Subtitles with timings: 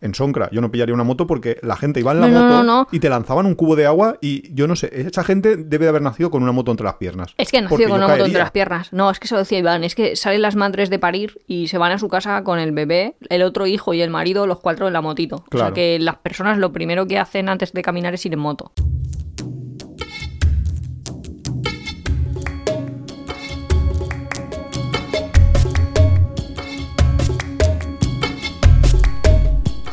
[0.00, 0.48] en Soncra.
[0.52, 2.88] Yo no pillaría una moto porque la gente iba en la No, moto no, no.
[2.90, 5.88] y te lanzaban un cubo de agua y yo no sé, esa gente debe de
[5.90, 7.34] haber nacido con una moto entre las piernas.
[7.36, 8.92] Es que nació con una moto entre las piernas.
[8.92, 9.84] No, es que eso decía Iván.
[9.84, 12.72] Es que salen las madres de parir y se van a su casa con el
[12.72, 15.44] bebé, el otro hijo y el marido, los cuatro en la motito.
[15.52, 18.38] O sea que las personas lo primero que hacen antes de caminar es ir en
[18.40, 18.72] moto.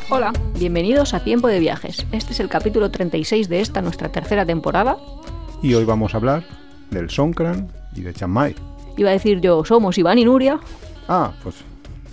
[0.10, 2.08] Hola, bienvenidos a Tiempo de Viajes.
[2.14, 4.96] Este es el capítulo 36 de esta, nuestra tercera temporada.
[5.62, 6.46] Y hoy vamos a hablar
[6.92, 8.56] del Songkran y de Chiang Mai.
[8.96, 10.62] Iba a decir yo, somos Iván y Nuria.
[11.10, 11.56] Ah, pues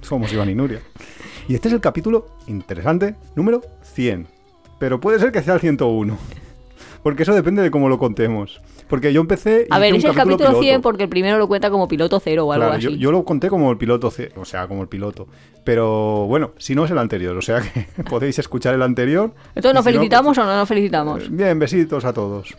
[0.02, 0.80] somos Iván y Nuria.
[1.47, 4.27] Y este es el capítulo interesante número 100.
[4.80, 6.19] Pero puede ser que sea el 101.
[7.05, 8.61] Porque eso depende de cómo lo contemos.
[8.89, 9.67] Porque yo empecé.
[9.71, 10.61] A ver, es el capítulo piloto.
[10.63, 12.85] 100 porque el primero lo cuenta como piloto cero o algo Claro, así.
[12.85, 15.29] yo, yo lo conté como el piloto, C- o sea, como el piloto.
[15.65, 19.33] Pero bueno, si no es el anterior, o sea que podéis escuchar el anterior.
[19.55, 21.19] Entonces, ¿nos si no, felicitamos o no nos felicitamos?
[21.21, 22.55] pues, bien, besitos a todos.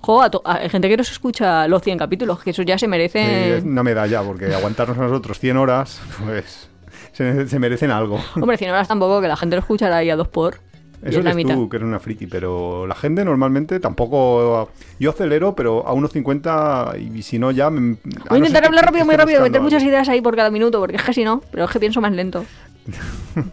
[0.00, 2.78] Jo, a to- a- hay gente que nos escucha los 100 capítulos, que eso ya
[2.78, 3.56] se Sí, merece...
[3.58, 6.68] es una medalla, porque aguantarnos a nosotros 100 horas, pues
[7.12, 8.20] se, se merecen algo.
[8.36, 10.60] Hombre, 100 horas tampoco, que la gente lo escuchará ahí a dos por.
[11.10, 11.54] Eso eres mitad.
[11.54, 14.70] tú, que eres una friki, pero la gente normalmente tampoco...
[14.98, 17.68] Yo acelero, pero a unos 50 y si no ya...
[17.70, 20.20] me- Voy a no intentar que- hablar que rápido, muy rápido, meter muchas ideas ahí
[20.20, 22.44] por cada minuto, porque es que si no, pero es que pienso más lento.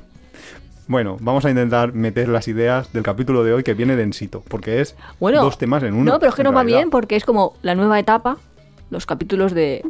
[0.88, 4.82] Bueno, vamos a intentar meter las ideas del capítulo de hoy que viene densito, porque
[4.82, 6.12] es Bueno, dos temas en uno.
[6.14, 8.38] No, pero es que no va bien porque es como la nueva etapa,
[8.90, 9.86] los capítulos de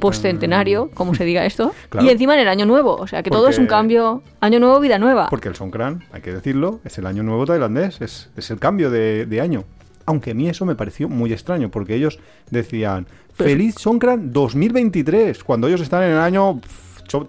[0.00, 2.06] postcentenario, como se diga esto, Claro.
[2.06, 4.80] y encima en el año nuevo, o sea que todo es un cambio, año nuevo,
[4.80, 5.28] vida nueva.
[5.30, 8.90] Porque el Songkran, hay que decirlo, es el año nuevo tailandés, es, es el cambio
[8.90, 9.64] de, de año.
[10.04, 12.18] Aunque a mí eso me pareció muy extraño, porque ellos
[12.50, 16.60] decían, Pues- feliz Songkran 2023, cuando ellos están en el año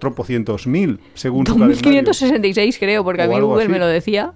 [0.00, 1.74] tropocientos mil, según su calendario.
[2.02, 3.72] 2566 creo, porque a mí Google así.
[3.72, 4.32] me lo decía.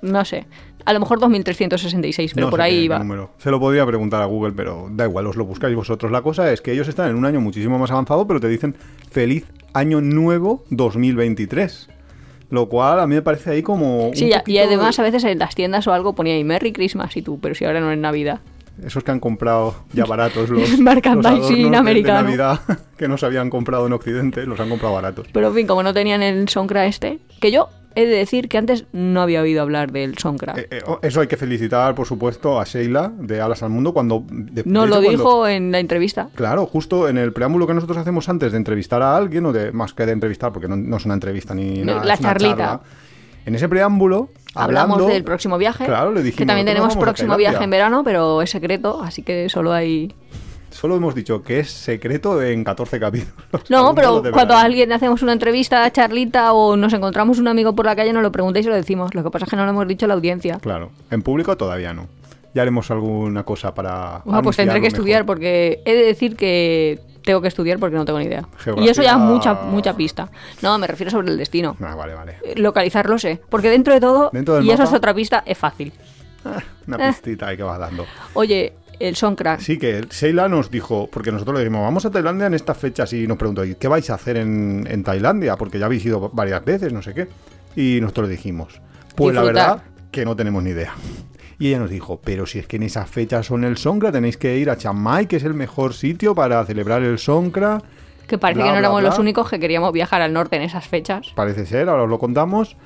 [0.00, 0.46] No sé.
[0.86, 3.30] A lo mejor 2366, pero No por ahí número.
[3.38, 6.10] Se lo podría preguntar a Google, pero da igual, os lo buscáis vosotros.
[6.12, 8.76] La cosa es que ellos están en un año muchísimo más avanzado, pero te dicen
[9.10, 9.44] feliz
[9.74, 11.88] año nuevo 2023.
[12.50, 14.10] Lo cual a mí me parece ahí como...
[14.14, 17.22] Sí, y además a veces en las tiendas o algo ponía ahí Merry Christmas y
[17.22, 18.38] tú, pero si ahora no es Navidad.
[18.84, 22.22] Esos que han comprado ya baratos los, Merchandising adornos de- americano.
[22.22, 22.60] Navidad
[22.96, 25.26] que no se habían comprado en Occidente, los han comprado baratos.
[25.32, 28.58] Pero en fin, como no tenían el Sonkra este, que yo he de decir que
[28.58, 30.52] antes no había oído hablar del Sonkra.
[30.56, 33.92] Eh, eh, oh, eso hay que felicitar, por supuesto, a Sheila de Alas al Mundo
[33.92, 34.22] cuando...
[34.28, 36.28] de- no de lo hecho, cuando- dijo en la entrevista.
[36.34, 39.72] Claro, justo en el preámbulo que nosotros hacemos antes de entrevistar a alguien, o de
[39.72, 42.28] más que de entrevistar, porque no, no es una entrevista ni nada, la es una
[42.28, 42.56] charlita.
[42.56, 42.80] charla.
[43.46, 45.84] En ese preámbulo, Hablamos del próximo viaje.
[45.84, 47.50] Claro, le dijimos, que también "Nosotros tenemos próximo Tailandia".
[47.50, 50.14] viaje en verano, pero es secreto, así que solo hay.
[50.70, 53.34] Solo hemos dicho que es secreto en 14 capítulos.
[53.70, 57.86] No, pero cuando a alguien hacemos una entrevista, charlita o nos encontramos un amigo por
[57.86, 59.14] la calle, nos lo preguntáis y lo decimos.
[59.14, 60.58] Lo que pasa es que no lo hemos dicho a la audiencia.
[60.60, 62.06] Claro, en público todavía no.
[62.54, 64.22] Ya haremos alguna cosa para.
[64.24, 65.34] Bueno, pues tendré que estudiar mejor.
[65.36, 68.46] porque he de decir que tengo que estudiar porque no tengo ni idea.
[68.58, 70.30] Geografía- Y eso ya es mucha, mucha pista.
[70.62, 71.76] No, me refiero sobre el destino.
[71.82, 72.36] Ah, vale, vale.
[72.42, 73.40] Eh, Localizarlo sé.
[73.50, 74.96] Porque dentro de todo, Dentro y eso es mapa.
[74.98, 75.92] otra pista, es fácil.
[76.86, 77.08] Una Eh.
[77.12, 78.06] pistita ahí que vas dando.
[78.34, 79.58] Oye, el Sonkra.
[79.60, 83.12] Sí, que Sheila nos dijo, porque nosotros le dijimos, vamos a Tailandia en estas fechas
[83.12, 85.56] y nos preguntó, ¿y qué vais a hacer en, en Tailandia?
[85.56, 87.28] Porque ya habéis ido varias veces, no sé qué.
[87.76, 88.80] Y nosotros le dijimos,
[89.14, 90.94] pues la verdad que no tenemos ni idea.
[91.58, 94.36] Y ella nos dijo, pero si es que en esas fechas son el Songkra, tenéis
[94.36, 97.82] que ir a Chiang Mai, que es el mejor sitio para celebrar el Songkra.
[98.26, 99.10] Que parece Bla, que no bla, éramos bla.
[99.10, 101.28] los únicos que queríamos viajar al norte en esas fechas.
[101.34, 102.76] Parece ser, ahora os lo contamos.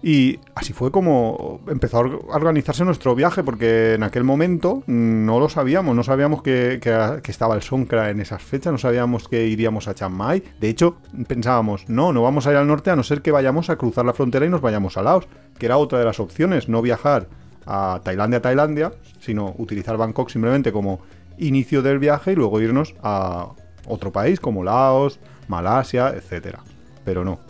[0.00, 4.84] Y así fue como empezó a or- a organizarse nuestro viaje, porque en aquel momento
[4.86, 8.78] mm, no lo sabíamos, no sabíamos que, que- estaba el Songkra en esas fechas, no
[8.78, 10.42] sabíamos que iríamos a Chiang Mai.
[10.60, 13.70] De hecho, pensábamos, no, no vamos a ir al norte a no ser que vayamos
[13.70, 15.26] a cruzar la frontera y nos vayamos a Laos,
[15.58, 17.26] que era otra de las opciones, no viajar
[17.66, 21.00] a Tailandia, Tailandia, sino utilizar Bangkok simplemente como
[21.38, 23.48] inicio del viaje y luego irnos a
[23.86, 26.60] otro país como Laos, Malasia, etcétera.
[27.04, 27.40] Pero no,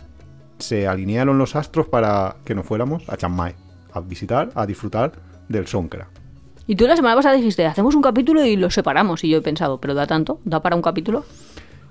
[0.59, 3.55] se alinearon los astros para que nos fuéramos a Chiang Mai,
[3.93, 5.11] a visitar, a disfrutar
[5.47, 6.07] del Songkra.
[6.67, 9.23] Y tú la semana pasada dijiste, hacemos un capítulo y lo separamos.
[9.23, 10.39] Y yo he pensado, ¿pero da tanto?
[10.45, 11.25] ¿Da para un capítulo?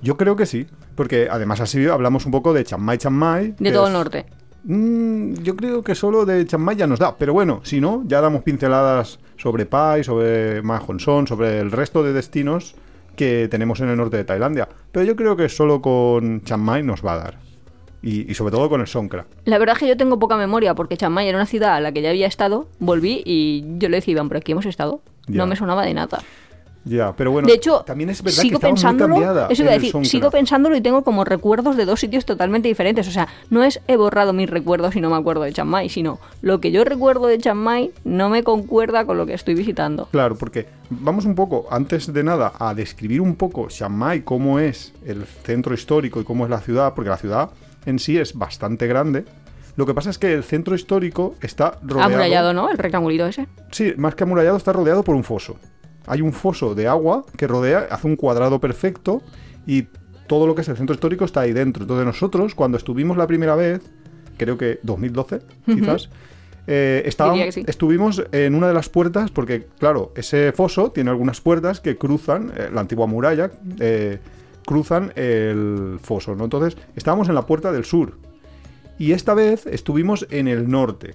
[0.03, 3.55] Yo creo que sí, porque además así hablamos un poco de Chiang Mai, Chiang Mai.
[3.59, 4.26] De todo es- el norte.
[4.65, 8.03] Mm, yo creo que solo de Chiang Mai ya nos da, pero bueno, si no,
[8.06, 12.75] ya damos pinceladas sobre Pai, sobre Ma Son, sobre el resto de destinos
[13.17, 14.69] que tenemos en el norte de Tailandia.
[14.93, 17.38] Pero yo creo que solo con Chiang Mai nos va a dar.
[18.03, 19.27] Y, y sobre todo con el Songkra.
[19.45, 21.81] La verdad es que yo tengo poca memoria porque Chiang Mai era una ciudad a
[21.81, 25.00] la que ya había estado, volví y yo le decía, Iván, pero aquí hemos estado.
[25.27, 25.39] Ya.
[25.39, 26.21] No me sonaba de nada.
[26.89, 29.62] Ya, pero bueno, de hecho, también es verdad sigo que estaba muy pensándolo, cambiada eso
[29.62, 33.06] iba a decir, sigo pensándolo y tengo como recuerdos de dos sitios totalmente diferentes.
[33.09, 35.89] O sea, no es he borrado mis recuerdos y no me acuerdo de Chiang Mai,
[35.89, 39.55] sino lo que yo recuerdo de Chiang Mai no me concuerda con lo que estoy
[39.55, 40.09] visitando.
[40.11, 44.59] Claro, porque vamos un poco, antes de nada, a describir un poco Chiang Mai, cómo
[44.59, 47.50] es el centro histórico y cómo es la ciudad, porque la ciudad
[47.86, 49.25] en sí es bastante grande.
[49.76, 52.10] Lo que pasa es que el centro histórico está rodeado...
[52.10, 52.69] Amurallado, ¿no?
[52.69, 53.46] El rectangulito ese.
[53.70, 55.56] Sí, más que amurallado, está rodeado por un foso.
[56.06, 59.22] Hay un foso de agua que rodea, hace un cuadrado perfecto
[59.66, 59.86] y
[60.26, 61.82] todo lo que es el centro histórico está ahí dentro.
[61.82, 63.80] Entonces nosotros, cuando estuvimos la primera vez,
[64.36, 66.10] creo que 2012, quizás,
[66.66, 67.08] eh,
[67.50, 67.64] sí.
[67.66, 72.52] estuvimos en una de las puertas, porque claro, ese foso tiene algunas puertas que cruzan
[72.56, 74.19] eh, la antigua muralla, eh,
[74.69, 76.44] cruzan el foso, ¿no?
[76.44, 78.19] Entonces estábamos en la puerta del sur.
[78.99, 81.15] Y esta vez estuvimos en el norte.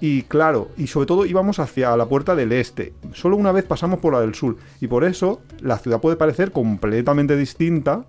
[0.00, 2.92] Y claro, y sobre todo íbamos hacia la puerta del este.
[3.12, 4.56] Solo una vez pasamos por la del sur.
[4.80, 8.06] Y por eso la ciudad puede parecer completamente distinta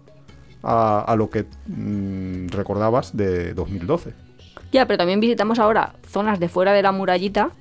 [0.64, 4.14] a, lo que mm, recordabas de 2012.
[4.72, 7.52] Ya, pero también visitamos ahora zonas de fuera de la murallita,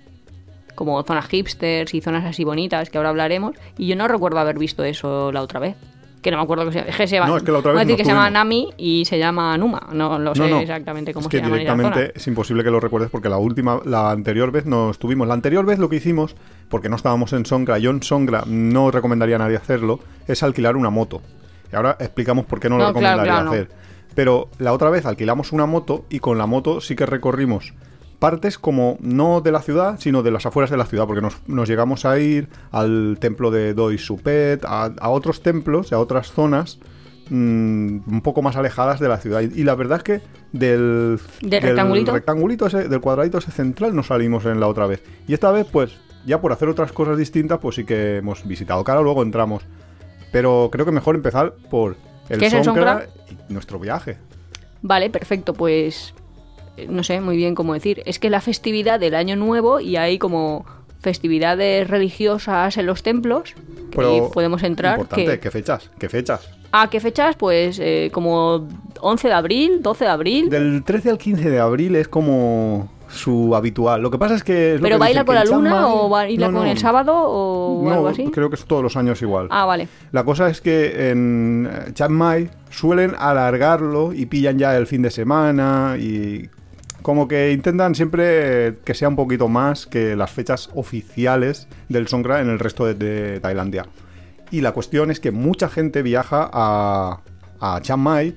[0.74, 4.58] como zonas hipsters y zonas así bonitas, que ahora hablaremos, y yo no recuerdo haber
[4.58, 5.76] visto eso la otra vez.
[6.22, 7.28] Que no me acuerdo que se, que se llama.
[7.28, 8.28] No, es que la otra vez decir que se llama.
[8.28, 9.88] Nami y se llama Numa.
[9.92, 10.60] No lo sé No, no.
[10.60, 12.12] exactamente cómo es que se llama en esa directamente zona.
[12.16, 15.26] es imposible que lo recuerdes porque la última, la anterior vez no estuvimos.
[15.26, 16.36] La anterior vez lo que hicimos,
[16.68, 20.76] porque no estábamos en Songra, yo en Songra no recomendaría a nadie hacerlo, es alquilar
[20.76, 21.22] una moto.
[21.72, 23.70] Y ahora explicamos por qué no, lo No, recomendaría claro, hacer.
[24.14, 27.72] Pero la otra vez alquilamos una moto y con la moto sí que recorrimos
[28.20, 31.38] partes como no de la ciudad, sino de las afueras de la ciudad, porque nos,
[31.48, 36.30] nos llegamos a ir al templo de Doi Supet, a, a otros templos, a otras
[36.30, 36.78] zonas
[37.30, 39.40] mm, un poco más alejadas de la ciudad.
[39.40, 40.20] Y, y la verdad es que
[40.52, 42.12] del, ¿Del rectangulito?
[42.12, 45.02] rectangulito ese, del cuadradito ese central nos salimos en la otra vez.
[45.26, 45.96] Y esta vez, pues,
[46.26, 48.84] ya por hacer otras cosas distintas, pues sí que hemos visitado.
[48.84, 49.64] Claro, luego entramos.
[50.30, 51.96] Pero creo que mejor empezar por
[52.28, 54.18] el ¿Qué es el y nuestro viaje.
[54.82, 56.14] Vale, perfecto, pues
[56.88, 58.02] no sé muy bien cómo decir.
[58.06, 60.64] Es que la festividad del Año Nuevo y hay como
[61.00, 63.54] festividades religiosas en los templos
[63.94, 64.98] Pero podemos entrar.
[64.98, 65.90] Importante, que- ¿qué fechas?
[65.98, 66.48] ¿Qué fechas?
[66.72, 67.34] ¿A qué fechas?
[67.36, 68.68] Pues eh, como
[69.00, 70.50] 11 de abril, 12 de abril.
[70.50, 74.02] Del 13 al 15 de abril es como su habitual.
[74.02, 74.74] Lo que pasa es que...
[74.74, 76.70] es lo ¿Pero que baila con la luna Mai- o baila No, con no.
[76.70, 78.30] el sábado o No, algo así?
[78.30, 79.48] creo que es todos los años igual.
[79.50, 79.88] Ah, vale.
[80.12, 85.02] La cosa es que en eh, Chiang Mai suelen alargarlo y pillan ya el fin
[85.02, 86.48] de semana y
[87.02, 92.42] como que intentan siempre que sea un poquito más que las fechas oficiales del Songkran
[92.42, 93.86] en el resto de, Tailandia.
[94.50, 97.20] Y la cuestión es que mucha gente viaja a,
[97.60, 98.34] a Chiang Mai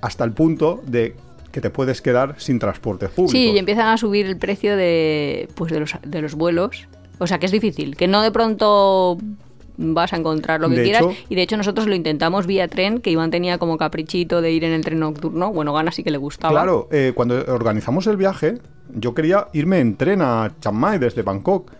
[0.00, 1.16] hasta el punto de
[1.54, 3.30] que te puedes quedar sin transporte público.
[3.30, 6.88] Sí, y empiezan a subir el precio de, pues de, los, de los vuelos.
[7.18, 9.18] O sea que es difícil, que no de pronto
[9.76, 11.02] vas a encontrar lo que De quieras.
[11.02, 14.52] hecho- y de hecho nosotros lo intentamos vía tren, que Iván tenía como caprichito de
[14.52, 15.52] ir en el tren nocturno.
[15.52, 16.52] Bueno, Gana sí que le gustaba.
[16.52, 18.58] Claro, eh, cuando organizamos el viaje,
[18.94, 21.72] yo quería irme en tren a Chiang Mai desde Bangkok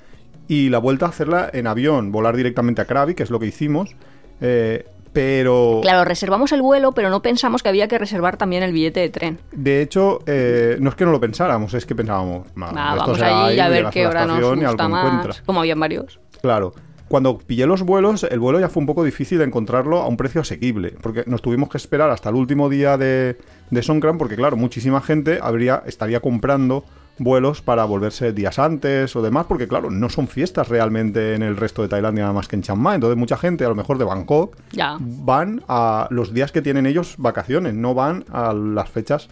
[0.48, 3.46] y la vuelta a hacerla en avión, volar directamente a Krabi, que es lo que
[3.46, 3.94] hicimos.
[4.40, 8.72] eh, pero Claro, reservamos el vuelo, pero no pensamos que había que reservar también el
[8.72, 9.38] billete de tren.
[9.52, 13.12] de hecho, eh, no es que no lo pensáramos, es que pensábamos, "Ma, Nada, esto
[13.12, 15.40] vamos allí a ver qué hora nos gusta más.
[15.46, 16.18] Como habían varios.
[16.42, 16.74] Claro.
[17.08, 20.16] Cuando pillé los vuelos, el vuelo ya fue un poco difícil de encontrarlo a un
[20.16, 23.36] precio asequible, porque nos tuvimos que esperar hasta el último día de,
[23.70, 26.84] de Songkran, porque claro, muchísima gente habría, estaría comprando
[27.18, 31.56] vuelos para volverse días antes o demás, porque claro, no son fiestas realmente en el
[31.56, 33.98] resto de Tailandia nada más que en Chiang Mai, entonces mucha gente, a lo mejor
[33.98, 34.96] de Bangkok, Ya.
[34.98, 39.28] van a los días que tienen ellos vacaciones, no van a las fechas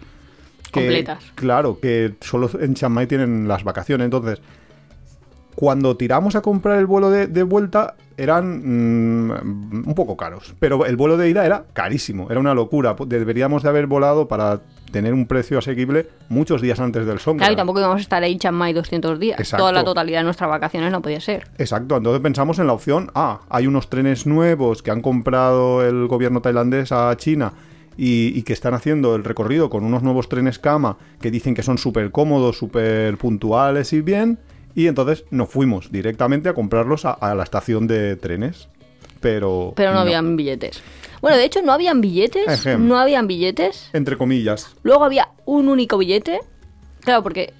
[0.72, 1.24] que, Completas.
[1.34, 4.06] Claro, que solo en Chiang Mai tienen las vacaciones.
[4.06, 4.40] Entonces,
[5.54, 10.54] cuando tiramos a comprar el vuelo de, de vuelta, eran mm, un poco caros.
[10.58, 12.96] Pero el vuelo de ida era carísimo, era una locura.
[13.06, 14.60] Deberíamos de haber volado para
[14.92, 17.38] tener un precio asequible muchos días antes del Songkran.
[17.38, 19.40] Claro, y tampoco íbamos a estar ahí en Chiang Mai 200 días.
[19.40, 19.62] Exacto.
[19.62, 21.48] Toda la totalidad de nuestras vacaciones no podía ser.
[21.58, 26.06] Exacto, entonces pensamos en la opción, ah, hay unos trenes nuevos que han comprado el
[26.06, 27.52] gobierno tailandés a China
[27.96, 31.62] y, y que están haciendo el recorrido con unos nuevos trenes cama que dicen que
[31.62, 34.38] son súper cómodos, súper puntuales y bien,
[34.74, 38.68] y entonces nos fuimos directamente a comprarlos a, a la estación de trenes.
[39.20, 40.82] Pero, Pero no, habían billetes.
[41.20, 42.48] Bueno, de hecho, no habían billetes.
[42.48, 42.88] Ejem.
[42.88, 43.88] No habían billetes.
[43.92, 44.74] Entre comillas.
[44.82, 46.40] Luego había un único billete.
[47.00, 47.52] Claro, porque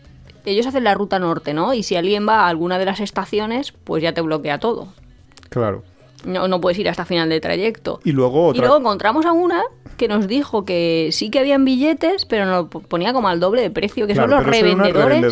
[0.44, 1.72] ellos hacen la ruta norte, ¿no?
[1.72, 4.88] Y si alguien va a alguna de las estaciones, pues ya te bloquea todo.
[5.48, 5.84] Claro.
[6.24, 8.00] No, no puedes ir hasta final de trayecto.
[8.04, 9.62] Y luego Y luego encontramos a una
[9.96, 13.62] que nos dijo que sí que habían billetes, pero nos po- ponía como al doble
[13.62, 15.24] de precio, que Claro, son los revendedores.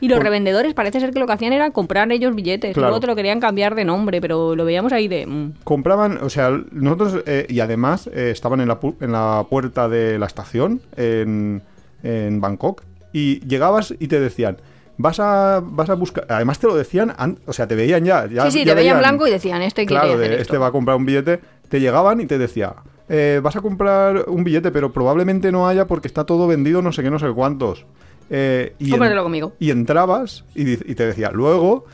[0.00, 2.74] Y los Por- revendedores parece ser que lo que hacían era comprar ellos billetes.
[2.74, 2.88] Claro.
[2.88, 5.26] Luego te lo querían cambiar de nombre, pero lo veíamos ahí de...
[5.26, 5.52] mm.
[5.64, 9.88] compraban, o sea, nosotros, eh, y además eh, estaban en la, pu- en la puerta
[9.88, 11.62] de la estación en,
[12.02, 12.82] en Bangkok,
[13.12, 14.58] y llegabas y te decían,
[14.98, 18.26] vas a, vas a buscar, además te lo decían, an- o sea, te veían ya.
[18.26, 20.42] ya sí, sí, ya te veían blanco y decían, este quiere Claro, hacer de, esto.
[20.42, 22.74] este va a comprar un billete, te llegaban y te decía,
[23.08, 26.92] eh, vas a comprar un billete, pero probablemente no haya porque está todo vendido no
[26.92, 27.84] sé qué, no sé cuántos.
[28.30, 29.52] Eh, y, conmigo.
[29.58, 31.84] y entrabas y, y te decía, luego,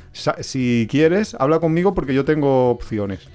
[0.41, 3.29] si quieres, habla conmigo porque yo tengo opciones.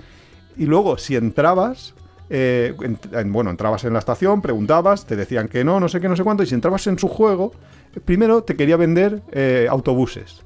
[0.55, 1.95] Y luego, si entrabas,
[2.29, 5.99] eh, en- en- bueno, entrabas en la estación, preguntabas, te decían que no, no sé
[6.01, 7.51] qué, no sé cuánto, y si entrabas en su juego,
[7.95, 10.41] eh, primero te quería vender eh, autobuses.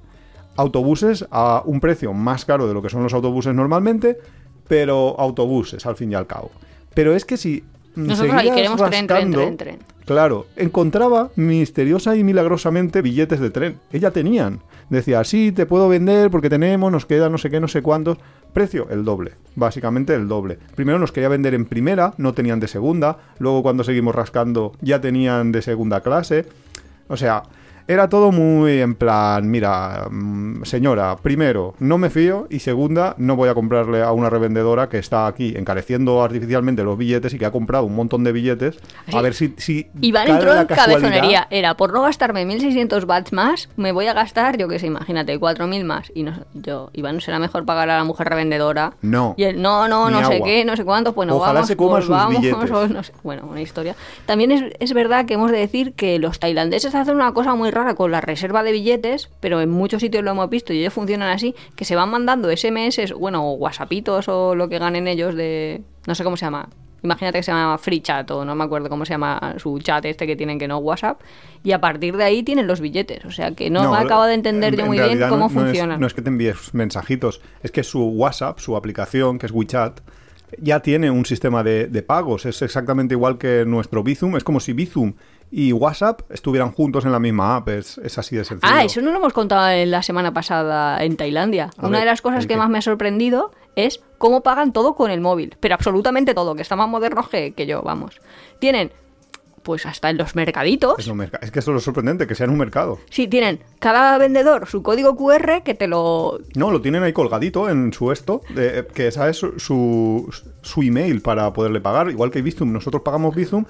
[0.55, 4.17] Autobuses a un precio más caro de lo que son los autobuses normalmente,
[4.67, 6.51] pero autobuses al fin y al cabo.
[6.95, 7.63] Pero es que si
[7.95, 9.79] mm, Nosotros ahí queremos tren, tren, rascando, tren, tren.
[10.05, 13.77] Claro, encontraba misteriosa y milagrosamente billetes de tren.
[13.91, 14.61] Ella tenían.
[14.89, 18.17] Decía, sí, te puedo vender porque tenemos, nos queda no sé qué, no sé cuántos.
[18.57, 19.33] Precio, el doble.
[19.53, 20.57] Básicamente el doble.
[20.73, 23.19] Primero nos quería vender en primera, no tenían de segunda.
[23.37, 26.47] Luego cuando seguimos rascando ya tenían de segunda clase.
[27.07, 27.43] O sea,
[27.87, 33.35] era todo muy en plan, mira, mm, señora, primero, no me fío y segunda, no
[33.35, 37.45] voy a comprarle a una revendedora que está aquí encareciendo artificialmente los billetes y que
[37.45, 38.77] ha comprado un montón de billetes.
[39.07, 39.17] Así.
[39.17, 39.53] A ver si...
[39.57, 41.47] si Iván entró en cabezonería.
[41.49, 45.39] Era, por no gastarme 1.600 bats más, me voy a gastar, yo qué sé, imagínate,
[45.39, 46.11] 4.000 más.
[46.13, 48.93] Y no, yo, Iván, será mejor pagar a la mujer revendedora.
[49.01, 49.33] No.
[49.37, 50.47] Y él, no, no, no sé agua.
[50.47, 51.13] qué, no sé cuánto.
[51.13, 52.69] Bueno, Ojalá vamos, se coma pues sus vamos, billetes.
[52.91, 53.13] no sé.
[53.23, 53.95] Bueno, una historia.
[54.25, 57.71] También es, es verdad que hemos de decir que los tailandeses hacen una cosa muy
[57.77, 60.93] rara con la reserva de billetes, pero en muchos sitios lo hemos visto y ellos
[60.93, 65.35] funcionan así, que se van mandando SMS, bueno, o whatsappitos o lo que ganen ellos
[65.35, 65.81] de...
[66.05, 66.69] No sé cómo se llama.
[67.03, 70.03] Imagínate que se llama Free Chat o no me acuerdo cómo se llama su chat
[70.05, 71.21] este que tienen que no WhatsApp.
[71.63, 73.23] Y a partir de ahí tienen los billetes.
[73.25, 75.67] O sea que no, me acabo de entender en- yo muy bien cómo no- no
[75.69, 75.99] es-.
[75.99, 79.99] No que te envíes mensajitos, es que su WhatsApp, su aplicación, que es WeChat,
[80.59, 82.45] ya tiene un sistema de, de pagos.
[82.45, 84.35] Es exactamente igual que nuestro Bizum.
[84.35, 85.13] Es como si Bizum
[85.51, 87.69] y WhatsApp estuvieran juntos en la misma app.
[87.69, 88.71] Es, es así de sencillo.
[88.73, 91.71] Ah, eso no lo hemos contado en la semana pasada en Tailandia.
[91.77, 92.57] A Una ver, de las cosas ¿el que qué?
[92.59, 95.55] más me ha sorprendido es cómo pagan todo con el móvil.
[95.59, 98.19] Pero absolutamente todo, que está más moderno que, que yo, vamos.
[98.59, 98.91] Tienen,
[99.63, 100.97] pues hasta en los mercaditos.
[100.97, 101.07] Es,
[101.41, 102.99] es que eso es lo sorprendente, que sea en un mercado.
[103.09, 106.39] Sí, tienen cada vendedor su código QR que te lo...
[106.55, 111.21] No, lo tienen ahí colgadito en su esto, de- que esa es su, su email
[111.21, 112.09] para poderle pagar.
[112.09, 113.65] Igual que Bizum, nosotros pagamos Bizum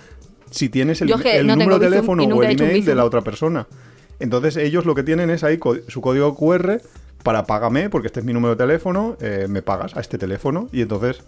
[0.49, 3.67] si tienes el, no número de teléfono o he el email de la otra persona.
[4.19, 6.81] Entonces ellos lo que tienen es ahí su código QR
[7.23, 10.69] para págame, porque este es mi número de teléfono, eh, me pagas a este teléfono
[10.71, 11.21] y entonces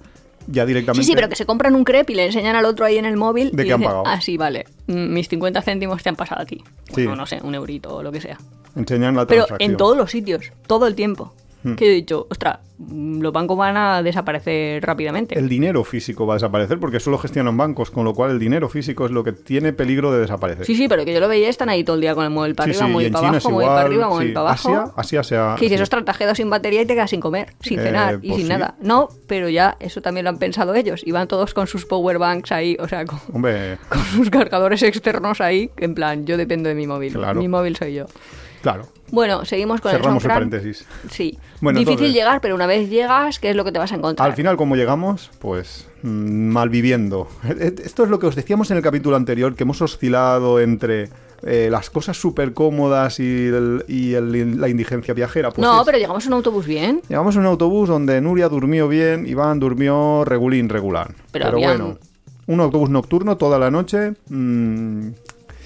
[0.47, 1.03] ya directamente...
[1.03, 3.05] Sí, sí, pero que se compran un crepe y le enseñan al otro ahí en
[3.05, 3.51] el móvil.
[3.51, 4.03] ¿De y qué han dicen, pagado?
[4.07, 4.65] Ah, sí, vale.
[4.87, 6.63] Mm, Mis 50 céntimos te han pasado a ti.
[6.87, 7.03] Sí.
[7.03, 8.37] Bueno, no sé, un eurito o lo que sea.
[8.75, 9.71] enseñan la Pero transacción.
[9.71, 11.33] en todos los sitios, todo el tiempo.
[11.61, 11.75] Hmm.
[11.75, 15.37] Que he dicho, ostras, mm, los bancos van a desaparecer rápidamente.
[15.37, 18.39] El dinero físico va a desaparecer porque eso lo gestionan bancos, con lo cual el
[18.39, 20.65] dinero físico es lo que tiene peligro de desaparecer.
[20.65, 22.55] Sí, sí, pero que yo lo veía, están ahí todo el día con el móvil
[22.55, 24.33] para arriba, sí, móvil para abajo, móvil para arriba, móvil sí.
[24.33, 24.69] para abajo.
[24.69, 27.53] Asia, Asia se ha- Que te has quedado sin batería y te quedas sin comer,
[27.59, 28.75] sin Eh, cenar y pues sin nada.
[28.81, 31.01] No, pero ya eso también lo han pensado ellos.
[31.05, 34.81] Y van todos con sus power banks ahí, o sea, con, Hombre, con sus cargadores
[34.83, 37.11] externos ahí, en plan, yo dependo de mi móvil.
[37.11, 37.39] Claro.
[37.41, 38.05] Mi móvil soy yo.
[38.61, 38.87] Claro.
[39.11, 40.85] Bueno, seguimos con Cerramos el el paréntesis.
[41.09, 41.39] Sí.
[41.61, 43.95] Bueno, Difícil entonces- llegar, pero una vez llegas, ¿qué es lo que te vas a
[43.95, 44.29] encontrar?
[44.29, 46.07] Al final, como llegamos, pues mm,
[46.49, 47.27] malviviendo.
[47.83, 51.09] Esto es lo que os decíamos en el capítulo anterior, que hemos oscilado entre
[51.41, 55.49] eh, las cosas súper cómodas y, el- y el- la indigencia viajera.
[55.51, 57.01] Pues no, es- pero llegamos en un autobús bien.
[57.07, 61.13] Llegamos en un autobús donde Nuria durmió bien, Iván durmió regulín, regular.
[61.31, 61.97] Pero Pero, había- bueno,
[62.45, 64.13] un autobús nocturno toda la noche.
[64.29, 65.07] mm,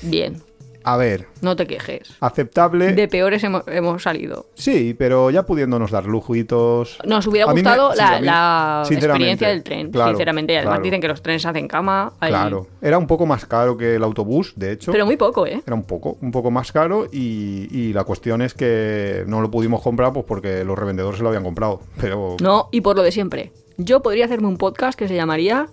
[0.03, 0.41] Bien.
[0.83, 2.15] A ver, No te quejes.
[2.19, 2.93] aceptable.
[2.93, 4.47] De peores hemos, hemos salido.
[4.55, 6.97] Sí, pero ya pudiéndonos dar lujitos.
[7.05, 10.53] Nos hubiera me- gustado sí, la, mí- la experiencia del tren, claro, sinceramente.
[10.53, 10.83] Y además claro.
[10.83, 12.13] dicen que los trenes hacen cama.
[12.19, 12.29] ahí.
[12.31, 14.91] Claro, era un poco más caro que el autobús, de hecho.
[14.91, 15.61] Pero muy poco, ¿eh?
[15.65, 19.49] Era un poco, un poco más caro y, y la cuestión es que no lo
[19.51, 21.81] pudimos comprar pues porque los revendedores se lo habían comprado.
[21.99, 23.51] Pero No, y por lo de siempre.
[23.77, 25.67] Yo podría hacerme un podcast que se llamaría,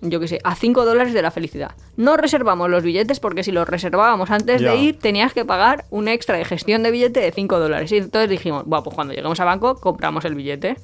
[0.00, 1.72] yo qué sé, a 5 dólares de la felicidad.
[1.96, 6.08] No reservamos los billetes porque si los reservábamos antes de ir tenías que pagar un
[6.08, 7.90] extra de gestión de billete de 5 dólares.
[7.92, 10.76] Y entonces dijimos, bueno, pues cuando lleguemos a banco compramos el billete.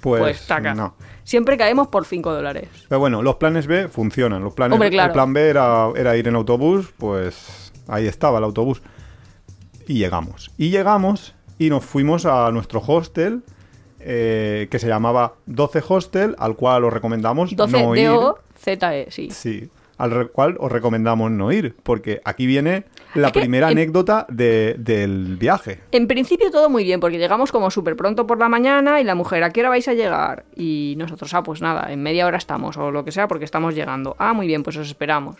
[0.00, 0.74] pues, Pues, taca.
[0.74, 0.94] no.
[1.24, 2.68] Siempre caemos por 5 dólares.
[2.88, 4.42] Pero bueno, los planes B funcionan.
[4.42, 5.08] Los planes, Hombre, claro.
[5.08, 8.82] El plan B era, era ir en autobús, pues ahí estaba el autobús.
[9.86, 10.50] Y llegamos.
[10.58, 13.42] Y llegamos y nos fuimos a nuestro hostel
[14.04, 18.10] eh, que se llamaba 12 Hostel, al cual os recomendamos 12 no ir.
[18.64, 19.30] D-O-Z-E, sí.
[19.30, 23.78] Sí, al cual os recomendamos no ir, porque aquí viene la Es que primera en-
[23.78, 25.80] anécdota de- del viaje.
[25.92, 29.14] En principio todo muy bien, porque llegamos como súper pronto por la mañana y la
[29.14, 30.44] mujer, ¿a qué hora vais a llegar?
[30.56, 33.74] Y nosotros, ah, pues nada, en media hora estamos o lo que sea porque estamos
[33.74, 34.16] llegando.
[34.18, 35.36] Ah, muy bien, pues os esperamos.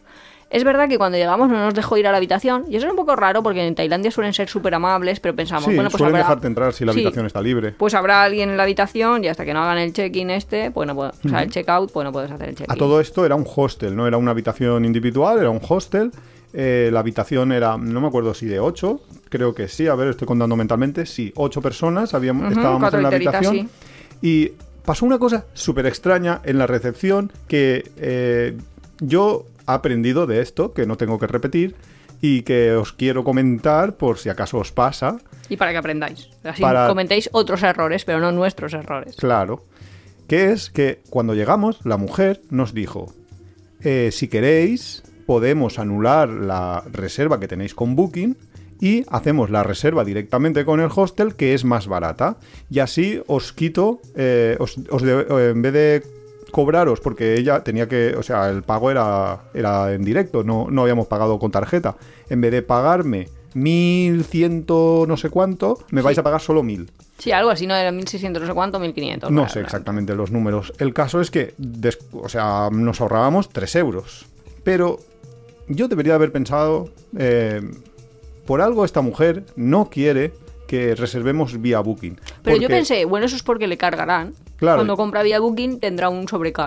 [0.52, 2.90] Es verdad que cuando llegamos no nos dejó ir a la habitación y eso es
[2.90, 5.98] un poco raro porque en Tailandia suelen ser súper amables, pero pensamos, Sí, bueno, pues
[5.98, 6.28] suelen habrá...
[6.28, 7.72] dejarte entrar si la Sí, habitación está libre.
[7.72, 10.86] Pues habrá alguien en la habitación y hasta que no hagan el check-in este, pues
[10.86, 12.70] no puedo- o sea, el check-out, pues no puedes hacer el check-in.
[12.70, 16.10] A todo esto era un hostel, no era una habitación individual, era un hostel.
[16.52, 20.08] Eh, la habitación era, no me acuerdo si de 8, creo que sí, a ver,
[20.08, 23.70] estoy contando mentalmente, sí, 8 personas habíamos, estábamos en la habitación.
[24.20, 24.52] Y
[24.84, 28.54] pasó una cosa súper extraña en la recepción que eh,
[29.00, 31.74] yo aprendido de esto, que no tengo que repetir,
[32.20, 35.18] y que os quiero comentar por si acaso os pasa.
[35.48, 36.28] Y para que aprendáis.
[36.44, 39.16] Así Para- comentéis otros errores, pero no nuestros errores.
[39.16, 39.64] Claro.
[40.28, 43.12] Que es que cuando llegamos, la mujer nos dijo,
[43.82, 48.36] eh, si queréis, podemos anular la reserva que tenéis con Booking
[48.80, 52.36] y hacemos la reserva directamente con el hostel, que es más barata.
[52.70, 56.02] Y así os quito, eh, os, os de- en vez de
[56.52, 60.82] cobraros, porque ella tenía que, o sea, el pago era, era en directo, no, no
[60.82, 61.96] habíamos pagado con tarjeta.
[62.30, 64.64] En vez de pagarme 1100
[65.08, 66.90] no sé cuánto, me vais a pagar solo 1000.
[67.18, 67.74] Sí, algo así, ¿no?
[67.74, 69.30] Era 1600, no sé cuánto, 1500.
[69.30, 70.72] No sé exactamente los números.
[70.78, 74.26] El caso es que, des- o sea, nos ahorrábamos 3 euros.
[74.64, 74.98] Pero
[75.68, 77.60] yo debería haber pensado, eh,
[78.46, 80.32] por algo esta mujer no quiere
[80.66, 82.18] que reservemos vía Booking.
[82.42, 84.34] Pero yo pensé, bueno, eso es porque le cargarán.
[84.62, 84.76] Claro.
[84.78, 86.18] Cuando compra vía Booking tendrá un,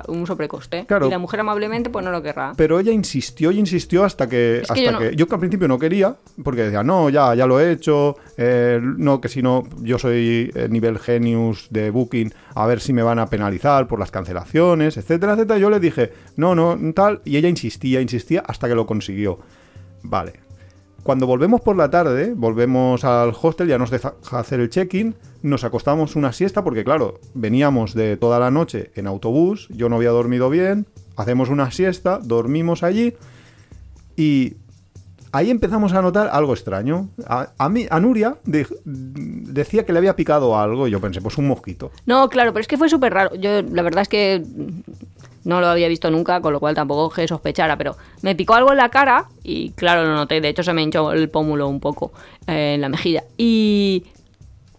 [0.08, 0.86] un sobrecoste.
[0.86, 1.08] Claro.
[1.08, 2.52] Y la mujer amablemente pues no lo querrá.
[2.58, 4.58] Pero ella insistió y insistió hasta que.
[4.64, 7.34] Es que hasta no- que yo que al principio no quería, porque decía, no, ya,
[7.36, 8.18] ya lo he hecho.
[8.36, 12.92] eh, no, que si no, yo soy eh, nivel genius de Booking, a ver si
[12.92, 15.58] me van a penalizar por las cancelaciones, etcétera, etcétera.
[15.58, 17.22] Yo le dije, no, no, tal.
[17.24, 19.40] Y ella insistía, insistía hasta que lo consiguió.
[20.04, 20.34] Vale.
[21.06, 25.64] Cuando volvemos por la tarde, volvemos al hostel, ya nos deja hacer el check-in, nos
[25.64, 30.10] acostamos una siesta porque claro, veníamos de toda la noche en autobús, yo no había
[30.10, 33.14] dormido bien, hacemos una siesta, dormimos allí
[34.16, 34.56] y
[35.32, 37.10] ahí empezamos a notar algo extraño.
[37.28, 41.38] A, mí, a Nuria de- decía que le había picado algo y yo pensé, pues
[41.38, 41.92] un mosquito.
[42.08, 43.36] No, claro, pero es que fue súper raro.
[43.36, 44.44] Yo, la verdad es que
[45.46, 48.72] no lo había visto nunca, con lo cual tampoco que sospechara, pero me picó algo
[48.72, 50.42] en la cara y claro, lo noté.
[50.42, 52.12] De hecho, se me hinchó el pómulo un poco
[52.48, 53.24] eh, en la mejilla.
[53.38, 54.03] Y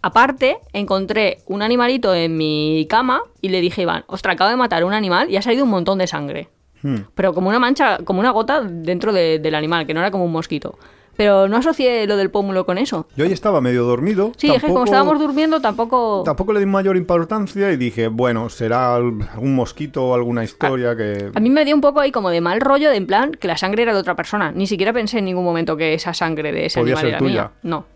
[0.03, 4.85] aparte, encontré un animalito en mi cama y le dije, Iván, ostras, acabo de matar
[4.85, 6.49] un animal y ha salido un montón de sangre.
[6.83, 6.97] Hmm.
[7.15, 10.25] Pero como una mancha, como una gota dentro de- del animal, que no era como
[10.25, 10.79] un mosquito.
[11.17, 13.07] Pero no asocié lo del pómulo con eso.
[13.17, 14.33] Yo ahí estaba medio dormido.
[14.37, 16.23] Sí, es que como estábamos durmiendo, tampoco.
[16.25, 20.95] Tampoco le di mayor importancia y dije, bueno, será al- algún mosquito o alguna historia
[20.97, 21.31] que...
[21.35, 23.49] A mí me dio un poco ahí como de mal rollo, de en plan que
[23.49, 24.53] la sangre era de otra persona.
[24.53, 27.19] Ni siquiera pensé en ningún momento que esa sangre de ese Podía animal ser era
[27.19, 27.43] tuya.
[27.45, 27.53] mía.
[27.63, 27.87] No.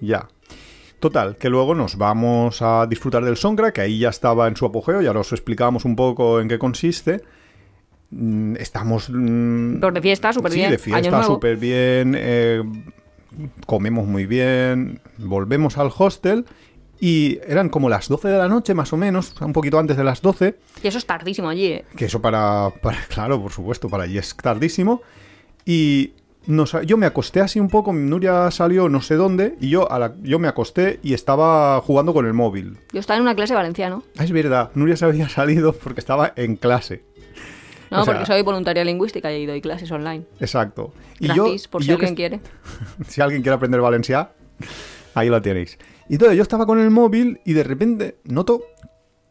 [0.00, 0.28] Ya.
[1.00, 4.66] Total, que luego nos vamos a disfrutar del Songra, que ahí ya estaba en su
[4.66, 7.22] apogeo, ya os explicábamos un poco en qué consiste.
[8.10, 9.08] Mm, Estamos...
[9.10, 10.70] mm, Pero de fiesta, súper sí, bien.
[10.70, 12.14] de fiesta, súper bien.
[12.18, 12.62] eh,
[13.66, 15.00] comemos muy bien.
[15.18, 16.44] Volvemos al hostel
[17.00, 20.04] y eran como las 12 de la noche, más o menos, un poquito antes de
[20.04, 20.56] las 12.
[20.82, 21.84] Y eso es tardísimo allí, ¿eh?
[21.96, 25.00] Que eso para, para- claro, por supuesto, para allí es tardísimo.
[25.64, 26.12] Y
[26.46, 29.98] nos- yo me acosté así un poco, Nuria salió no sé dónde, y yo, a
[29.98, 32.76] la- yo me acosté y estaba jugando con el móvil.
[32.92, 34.02] Yo estaba en una clase valenciano.
[34.18, 37.02] Ah, es verdad, Nuria se había salido porque estaba en clase.
[37.90, 40.24] No, O sea- porque soy voluntaria lingüística y doy clases online.
[40.40, 40.92] Exacto.
[41.18, 42.40] Y Gratis, yo, por y si yo alguien que quiere.
[43.08, 44.30] si alguien quiere aprender valencià,
[45.14, 45.78] ahí lo tenéis.
[46.08, 48.62] Y entonces yo estaba con el móvil y de repente noto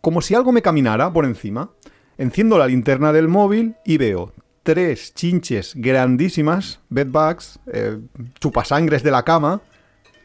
[0.01, 1.71] como si algo me caminara por encima.
[2.17, 7.97] Enciendo la linterna del móvil y veo tres chinches grandísimas, bedbugs, eh,
[8.39, 9.61] chupasangres de la cama,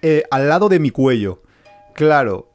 [0.02, 1.42] eh, al lado de mi cuello.
[1.94, 2.50] Claro.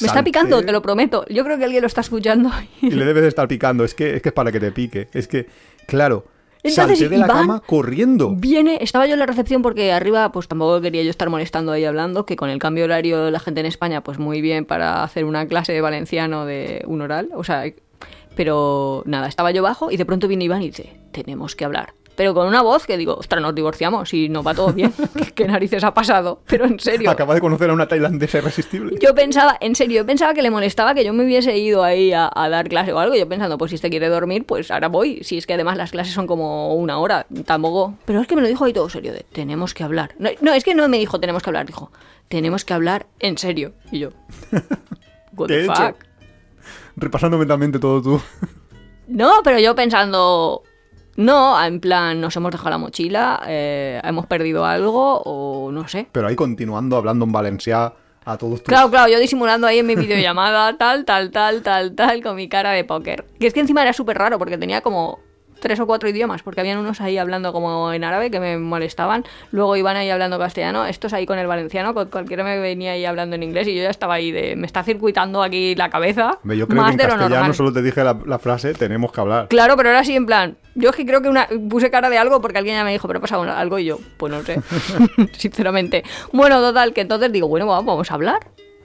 [0.00, 1.24] Me está picando, te lo prometo.
[1.28, 2.50] Yo creo que alguien lo está escuchando.
[2.80, 3.84] Y le debes de estar picando.
[3.84, 5.08] Es que, es que es para que te pique.
[5.12, 5.46] Es que,
[5.86, 6.24] claro.
[6.62, 8.34] Entonces, salté de la Iván cama corriendo.
[8.34, 11.84] Viene, estaba yo en la recepción porque arriba pues tampoco quería yo estar molestando ahí
[11.84, 15.04] hablando, que con el cambio horario de la gente en España pues muy bien para
[15.04, 17.64] hacer una clase de valenciano de un oral, o sea,
[18.34, 21.94] pero nada, estaba yo bajo y de pronto viene Iván y dice, tenemos que hablar.
[22.18, 24.92] Pero con una voz que digo, ostras, nos divorciamos y no va todo bien.
[25.36, 26.42] ¿Qué, narices ha pasado?
[26.48, 27.08] Pero en serio.
[27.08, 28.98] Acaba de conocer a una tailandesa irresistible.
[29.00, 32.12] Yo pensaba, en serio, yo pensaba que le molestaba que yo me hubiese ido ahí
[32.12, 33.14] a, a dar clase o algo.
[33.14, 35.22] Yo pensando, pues si este quiere dormir, pues ahora voy.
[35.22, 37.94] Si es que además las clases son como una hora, tampoco.
[38.04, 40.16] Pero es que me lo dijo ahí todo serio, de tenemos que hablar.
[40.18, 41.92] No, no, es que no me dijo tenemos que hablar, dijo
[42.26, 43.74] tenemos que hablar en serio.
[43.92, 44.08] Y yo,
[45.36, 45.96] what ¿Qué the fuck.
[46.96, 48.20] Repasando mentalmente todo tú.
[49.06, 50.64] No, pero yo pensando,
[51.18, 56.06] no, en plan, nos hemos dejado la mochila, eh, hemos perdido algo o no sé.
[56.12, 57.92] Pero ahí continuando hablando en valencià
[58.24, 58.68] a todos tus...
[58.68, 62.48] Claro, claro, yo disimulando ahí en mi videollamada, tal, tal, tal, tal, tal, con mi
[62.48, 63.26] cara de póker.
[63.40, 65.18] Que es que encima era súper raro porque tenía como
[65.60, 69.24] tres o cuatro idiomas, porque habían unos ahí hablando como en árabe que me molestaban,
[69.50, 73.04] luego iban ahí hablando castellano, estos ahí con el valenciano, con cualquiera me venía ahí
[73.04, 76.38] hablando en inglés y yo ya estaba ahí de, me está circuitando aquí la cabeza,
[76.44, 79.12] Yo creo más que en de lo castellano solo te dije la, la frase tenemos
[79.12, 79.48] que hablar.
[79.48, 80.56] Claro, pero era así en plan.
[80.74, 83.08] Yo es que creo que una, puse cara de algo porque alguien ya me dijo,
[83.08, 84.60] pero ha pasado algo y yo, pues no sé.
[85.32, 86.04] Sinceramente.
[86.32, 88.40] Bueno, total, que entonces digo, bueno, vamos a hablar.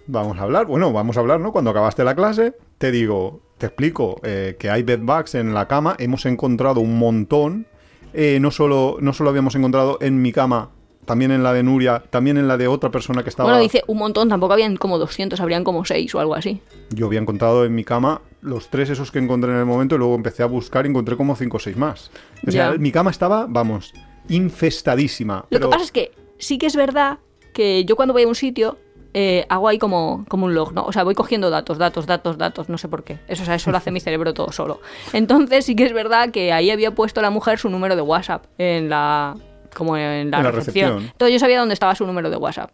[0.08, 0.66] Vamos a hablar.
[0.66, 1.52] Bueno, vamos a hablar, ¿no?
[1.52, 5.96] Cuando acabaste la clase, te digo, te explico eh, que hay bedbugs en la cama.
[6.00, 7.68] Hemos encontrado un montón.
[8.14, 10.70] Eh, no, solo, no solo habíamos encontrado en mi cama,
[11.06, 13.50] también en la de Nuria, también en la de otra persona que estaba...
[13.50, 16.62] Bueno, dice un montón, tampoco habían como 200, habrían como 6 o algo así.
[16.92, 19.98] Yo había encontrado en mi cama los tres esos que encontré en el momento y
[19.98, 22.12] luego empecé a buscar y encontré como cinco o seis más.
[22.46, 23.94] O sea, mi cama estaba, vamos,
[24.30, 25.38] infestadísima.
[25.38, 27.20] Lo pero- que pasa es que sí que es verdad
[27.54, 28.78] que yo cuando voy a un sitio
[29.14, 30.84] eh, hago ahí como, como un log, ¿no?
[30.86, 33.20] O sea, voy cogiendo datos, datos, datos, datos, no sé por qué.
[33.28, 34.80] Eso, o sea, eso lo hace mi cerebro todo solo.
[35.14, 38.46] Entonces sí que es verdad que ahí había puesto la mujer su número de WhatsApp
[38.58, 39.36] en la
[39.76, 40.90] como en la, En la recepción.
[40.90, 41.12] recepción.
[41.12, 42.72] Entonces yo sabía dónde estaba su número de WhatsApp.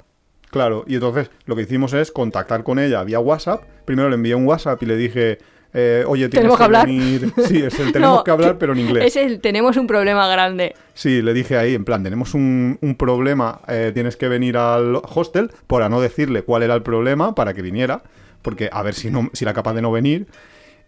[0.49, 3.63] Claro, y entonces lo que hicimos es contactar con ella vía WhatsApp.
[3.85, 5.37] Primero le envié un WhatsApp y le dije,
[5.73, 6.87] eh, oye, tienes Tenemos que hablar.
[6.87, 7.33] venir.
[7.47, 9.05] Sí, es el tenemos No, que hablar, pero en inglés.
[9.05, 10.75] Es el tenemos un problema grande.
[10.93, 14.95] Sí, le dije ahí, en plan, tenemos un, un problema, eh, tienes que venir al
[15.03, 18.01] hostel, para no decirle cuál era el problema, para que viniera,
[18.41, 20.27] porque a ver si, no, si era capaz de no venir.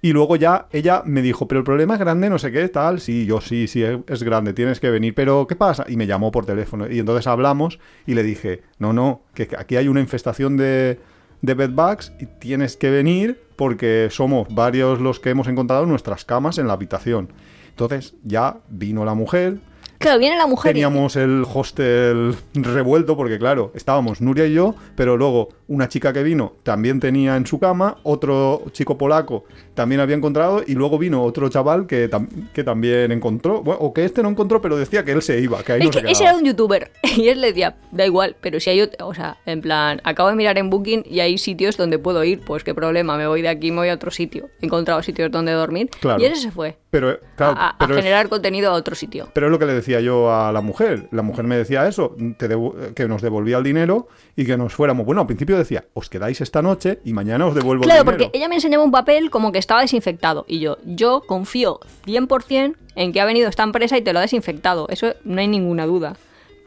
[0.03, 2.99] Y luego ya ella me dijo, pero el problema es grande, no sé qué, tal.
[2.99, 5.13] Sí, yo sí, sí, es, es grande, tienes que venir.
[5.13, 5.85] Pero, ¿qué pasa?
[5.87, 6.89] Y me llamó por teléfono.
[6.89, 10.97] Y entonces hablamos y le dije, no, no, que aquí hay una infestación de,
[11.41, 16.57] de bedbugs y tienes que venir porque somos varios los que hemos encontrado nuestras camas
[16.57, 17.29] en la habitación.
[17.69, 19.57] Entonces ya vino la mujer,
[19.97, 24.73] Claro, viene la mujer y- Teníamos el hostel revuelto porque, claro, estábamos Nuria y yo,
[24.95, 30.01] pero luego una chica que vino también tenía en su cama, otro chico polaco también
[30.01, 34.03] había encontrado y luego vino otro chaval que, tam- que también encontró, bueno, o que
[34.03, 36.11] este no encontró, pero decía que él se iba, que ahí Es no se que
[36.11, 36.29] ese quedaba.
[36.31, 39.37] era un youtuber y él le decía, da igual, pero si hay, ot- o sea,
[39.45, 42.75] en plan, acabo de mirar en Booking y hay sitios donde puedo ir, pues qué
[42.75, 44.49] problema, me voy de aquí, me voy a otro sitio.
[44.61, 46.21] He encontrado sitios donde dormir Claro.
[46.21, 49.29] y ese se fue Pero, claro, a, a pero es- generar contenido a otro sitio.
[49.33, 51.07] Pero es lo que le decía yo a la mujer.
[51.11, 52.49] La mujer me decía eso, te
[52.93, 55.05] que nos devolvía el dinero y que nos fuéramos.
[55.05, 58.23] Bueno, al principio decía, os quedáis esta noche y mañana os devuelvo Claro, el dinero.
[58.25, 62.75] porque ella me enseñaba un papel como que estaba desinfectado y yo, yo confío 100%
[62.95, 65.85] en que ha venido esta empresa y te lo ha desinfectado, eso no hay ninguna
[65.85, 66.17] duda.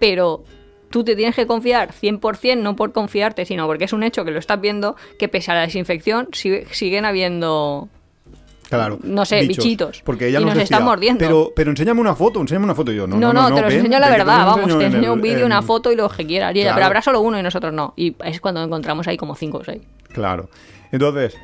[0.01, 0.45] Pero
[0.91, 4.31] tú te tienes que confiar 100% no por confiarte, sino porque es un hecho que
[4.31, 7.89] lo estás viendo que pese a la desinfección sigue- siguen habiendo
[8.77, 8.99] Claro.
[9.03, 10.03] no sé, bichitos.
[10.05, 11.19] Porque ella Y nos, están mordiendo.
[11.19, 12.93] Pero, pero enséñame una foto, enséñame una foto.
[12.93, 15.13] Y yo, no, No, no, te los ven, enseño la verdad, vamos, te en enseño
[15.13, 16.55] un vídeo, una foto y lo que quieras.
[16.55, 16.77] Y ella, Claro.
[16.77, 17.95] pero habrá solo uno y nosotros no.
[17.97, 19.83] Y es cuando encontramos ahí como cinco o seis.
[20.13, 20.49] Claro.
[20.93, 21.37] Entonces,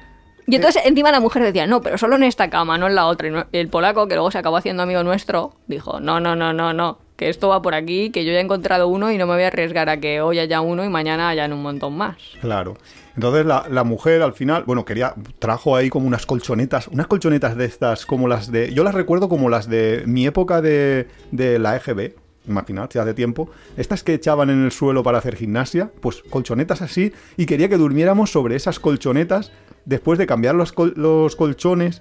[0.47, 3.07] Y entonces encima la mujer decía, no, pero solo en esta cama, no en la
[3.07, 3.47] otra.
[3.53, 6.73] Y el polaco, que luego se acabó haciendo amigo nuestro, dijo, no, no, no, no,
[6.73, 9.35] no, que esto va por aquí, que yo ya he encontrado uno y no me
[9.35, 12.17] voy a arriesgar a que hoy haya uno y mañana hayan un montón más.
[12.41, 12.77] claro.
[13.21, 17.67] Entonces la, mujer al final, bueno, quería, trajo ahí como unas colchonetas, unas colchonetas de
[17.67, 21.77] estas, como las de, yo las recuerdo como las de mi época de, de la
[21.77, 22.15] EGB,
[22.49, 26.81] imaginad, si hace tiempo, estas que echaban en el suelo para hacer gimnasia, pues colchonetas
[26.81, 29.53] así, y quería que durmiéramos sobre esas colchonetas
[29.85, 32.01] después de cambiar los, los colchones.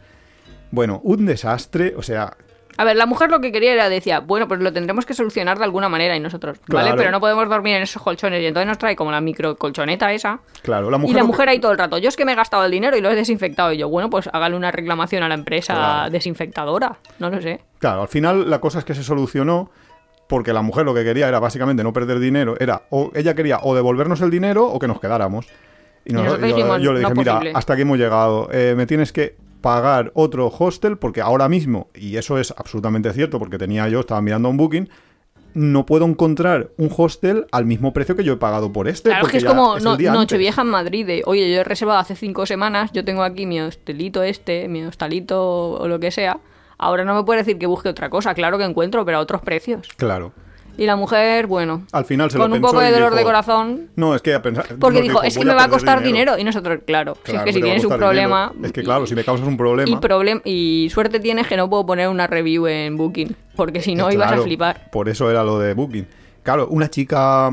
[0.72, 2.38] Bueno, un desastre, o sea,
[2.80, 5.58] A ver, la mujer lo que quería era, decía, bueno, pues lo tendremos que solucionar
[5.58, 6.84] de alguna manera y nosotros, ¿vale?
[6.86, 6.98] Claro.
[6.98, 10.14] Pero no podemos dormir en esos colchones y entonces nos trae como la micro colchoneta
[10.14, 10.40] esa.
[10.62, 11.12] claro, la mujer...
[11.12, 12.72] y la que- mujer ahí todo el rato, yo es que me he gastado el
[12.72, 13.74] dinero y lo he desinfectado.
[13.74, 16.12] Y yo, bueno, pues hágale una reclamación a la empresa Claro.
[16.12, 16.98] desinfectadora.
[17.20, 17.60] No lo sé.
[17.80, 19.70] Claro, al final la cosa es que se solucionó
[20.28, 22.56] porque la mujer lo que quería era básicamente no perder dinero.
[22.62, 25.48] Era o ella quería o devolvernos el dinero o que nos quedáramos.
[26.06, 27.52] Y, nos- nosotros yo, dijimos, yo le dije, "No mira, posible".
[27.56, 28.48] hasta aquí hemos llegado.
[28.54, 33.40] Eh, me tienes que pagar otro hostel porque ahora mismo, y eso es absolutamente cierto
[33.40, 34.90] porque tenía yo, estaba mirando un booking,
[35.54, 39.10] no puedo encontrar un hostel al mismo precio que yo he pagado por este.
[39.10, 39.98] Claro, es que es como no.
[39.98, 41.06] Nochevieja en Madrid.
[41.06, 44.84] De, Oye, yo he reservado hace cinco semanas, yo tengo aquí mi hostelito este, mi
[44.84, 46.40] hostalito o lo que sea.
[46.78, 48.34] Ahora no me puede decir que busque otra cosa.
[48.34, 49.88] Claro que encuentro, pero a otros precios.
[49.98, 50.32] Claro.
[50.80, 53.24] Y la mujer, bueno, Al final se con lo un pensó poco de dolor de
[53.24, 56.38] corazón, No, es que a pensar, porque dijo, es que me va a costar dinero.
[56.38, 58.00] Y nosotros, claro, si es Claro, que si tienes un dinero.
[58.00, 58.54] problema...
[58.64, 59.90] Es que claro, si me causas un problema.
[59.90, 63.94] Y, problem y suerte tienes que no puedo poner una review en Booking, porque si
[63.96, 64.90] no Eh, ibas a claro, flipar.
[64.92, 66.08] Por eso era lo de Booking.
[66.44, 67.52] Claro, una chica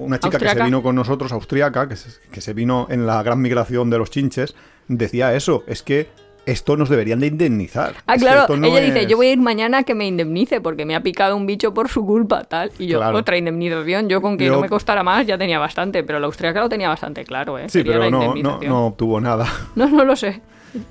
[0.00, 3.22] una chica que se vino con nosotros, austriaca, que se, que se vino en la
[3.22, 4.56] gran migración de los chinches,
[4.88, 6.08] decía eso, es que
[6.50, 7.94] esto nos deberían de indemnizar.
[8.06, 10.60] Ah, Es claro, no ella dice, yo voy a ir mañana a que me indemnice
[10.60, 12.70] porque me ha picado un bicho por su culpa, tal.
[12.78, 13.18] Y yo, Claro.
[13.18, 16.26] otra indemnización, yo con que Yo- no me costara más ya tenía bastante, pero la
[16.26, 17.68] austriaca lo tenía bastante claro, ¿eh?
[17.68, 19.46] Sí, Quería pero no, no, obtuvo nada.
[19.74, 20.40] No, no lo sé.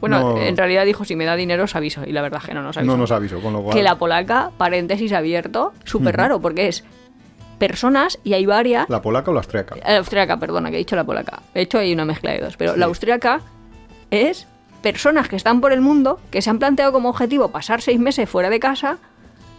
[0.02, 0.38] Bueno, No.
[0.42, 2.02] en realidad dijo, si me da dinero os aviso.
[2.06, 2.92] Y la verdad es que no nos avisó.
[2.92, 3.74] No nos avisó, con lo cual...
[3.76, 6.84] Que la polaca, paréntesis abierto, súper raro, porque es
[7.58, 8.90] personas y hay varias...
[8.90, 9.76] ¿La polaca o la austriaca?
[9.78, 11.42] La austriaca, perdona, que he dicho la polaca.
[11.54, 12.58] He hecho ahí una mezcla de dos.
[12.58, 12.80] Pero Sí.
[12.80, 13.40] la austriaca
[14.12, 14.48] es
[14.82, 18.30] personas que están por el mundo, que se han planteado como objetivo pasar seis meses
[18.30, 18.98] fuera de casa,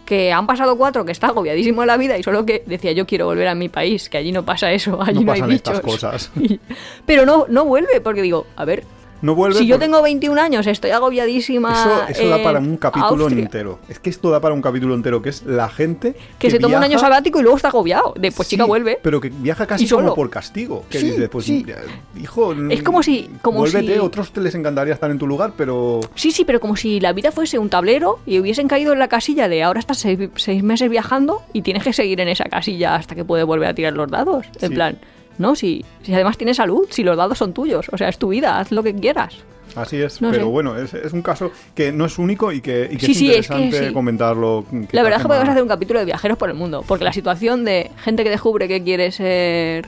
[0.05, 3.25] que han pasado cuatro, que está agobiadísimo la vida y solo que decía yo quiero
[3.27, 5.73] volver a mi país, que allí no pasa eso, allí No no, hay pasan bichos.
[5.75, 6.31] estas cosas.
[6.39, 6.59] Y-
[7.05, 8.83] pero no, no vuelve, porque digo, a ver,
[9.21, 11.71] No vuelve si yo tengo 21 años, estoy agobiadísima.
[11.73, 13.79] Eso, eso da en para un capítulo Austria, entero.
[13.87, 16.77] Es que esto da para un capítulo entero, que es la gente Que, se toma
[16.77, 18.13] un año sabático y luego está agobiado.
[18.17, 18.99] De pues chica vuelve.
[19.01, 20.03] Pero que viaja casi solo.
[20.03, 20.85] como por castigo.
[20.89, 21.63] Que Sí, dices, pues, sí.
[21.67, 21.77] ya,
[22.19, 25.53] hijo, Es como si- como vuélvete, si- otros te les encantaría estar en tu lugar,
[25.55, 25.99] pero...
[26.15, 29.07] Sí, sí, pero como si la vida fuese un tablero y hubiesen caído en la
[29.07, 32.95] casilla de ahora estás seis, seis meses viajando y tienes que seguir en esa casilla
[32.95, 34.45] hasta que puedes volver a tirar los dados.
[34.61, 34.75] En Sí.
[34.75, 34.97] plan,
[35.41, 38.29] no, si, si además tienes salud, si los dados son tuyos, o sea, es tu
[38.29, 39.35] vida, haz lo que quieras.
[39.75, 40.49] Así es, No pero sé.
[40.51, 43.17] bueno, es, es un caso que no es único y que, y que Sí, es
[43.17, 43.93] sí, es que interesante sí.
[43.93, 44.65] comentarlo.
[44.91, 47.13] La verdad es que podemos hacer un capítulo de viajeros por el mundo, porque la
[47.13, 49.87] situación de gente que descubre que quiere ser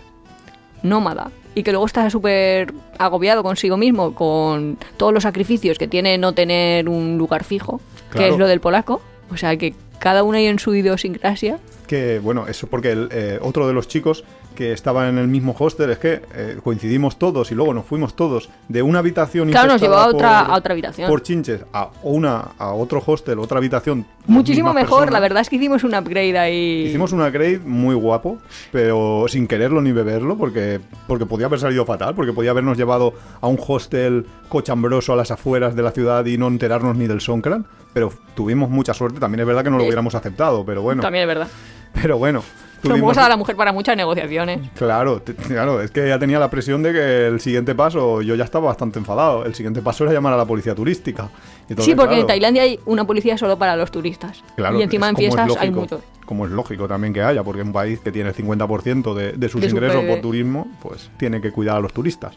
[0.83, 6.17] nómada y que luego está súper agobiado consigo mismo con todos los sacrificios que tiene
[6.17, 7.79] no tener un lugar fijo,
[8.11, 9.01] que es lo del polaco.
[9.31, 11.59] O sea, que cada uno ahí en su idiosincrasia.
[11.93, 14.23] Que bueno, eso porque el, eh, otro de los chicos
[14.55, 18.15] que estaba en el mismo hostel es que eh, coincidimos todos y luego nos fuimos
[18.15, 21.07] todos de una habitación Claro, nos llevó a otra- por- a otra habitación.
[21.07, 24.07] por chinches a una a otro hostel, otra habitación.
[24.25, 25.13] Muchísimo mejor, personas.
[25.13, 26.85] la verdad es que hicimos un upgrade ahí.
[26.87, 28.39] Hicimos un upgrade muy guapo,
[28.71, 33.13] pero sin quererlo ni beberlo, porque, porque podía haber salido fatal, porque podía habernos llevado
[33.39, 37.21] a un hostel cochambroso a las afueras de la ciudad y no enterarnos ni del
[37.21, 37.67] Songkran.
[37.93, 41.03] Pero tuvimos mucha suerte, también es verdad que no lo hubiéramos aceptado, pero bueno.
[41.03, 41.47] También es verdad.
[41.93, 42.43] Pero bueno.
[42.85, 44.59] Somos a la mujer para muchas negociaciones.
[44.75, 48.43] Claro, claro, es que ya tenía la presión de que el siguiente paso, yo ya
[48.43, 51.29] estaba bastante enfadado, el siguiente paso era llamar a la policía turística.
[51.69, 54.43] Entonces, sí, porque en Tailandia hay una policía solo para los turistas.
[54.57, 56.01] Claro, y encima en fiestas hay muchos.
[56.25, 59.47] Como es lógico también que haya, porque un país que tiene el 50% de, de
[59.49, 62.35] sus De ingresos por turismo, pues tiene que cuidar a los turistas.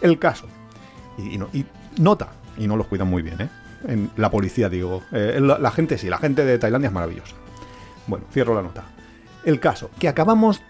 [0.00, 0.46] El caso,
[1.16, 1.64] y, y no- y
[2.00, 3.48] nota, y no los cuidan muy bien, ¿eh?
[3.86, 5.02] En la policía, digo.
[5.12, 7.36] Eh, la, la gente sí, la gente de Tailandia es maravillosa.
[8.06, 8.84] Bueno, cierro la nota.
[9.44, 10.60] El caso, que acabamos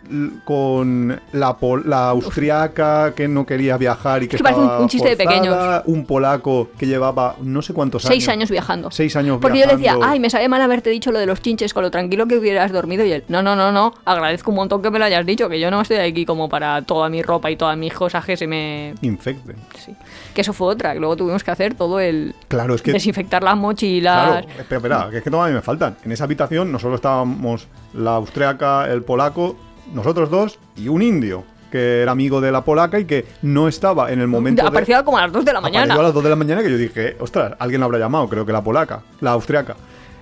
[0.45, 4.83] con la, la austriaca que no quería viajar y que Es que parece un- estaba
[4.83, 8.11] un chiste de forzada, un polaco que llevaba no sé cuántos años.
[8.15, 8.91] Seis años viajando.
[8.91, 11.41] Seis años Porque yo le decía, ay, me sabe mal haberte dicho lo de los
[11.41, 13.05] chinches con lo tranquilo que hubieras dormido.
[13.07, 15.59] Y él, no, no, no, no, agradezco un montón que me lo hayas dicho, que
[15.59, 18.47] yo no estoy aquí como para toda mi ropa y todas mis cosas que se
[18.47, 18.95] me.
[19.01, 19.57] Infecten.
[19.79, 19.95] Sí.
[20.37, 22.35] Que eso fue otra, que luego tuvimos que hacer todo el.
[22.49, 24.29] Claro, es que Desinfectar las mochilas.
[24.45, 25.97] Claro, espera, espera, que es que todavía me faltan.
[26.05, 29.57] En esa habitación no solo estábamos la austriaca, el polaco,
[29.95, 34.13] nosotros dos y un indio, que era amigo de la polaca y que no estaba
[34.13, 34.69] en el momento de...
[34.69, 36.01] Aparecía como a las 2 de la Apareció mañana.
[36.01, 38.45] a las 2 de la mañana que yo dije, ostras, alguien la habrá llamado, creo
[38.45, 39.75] que la polaca, la austriaca.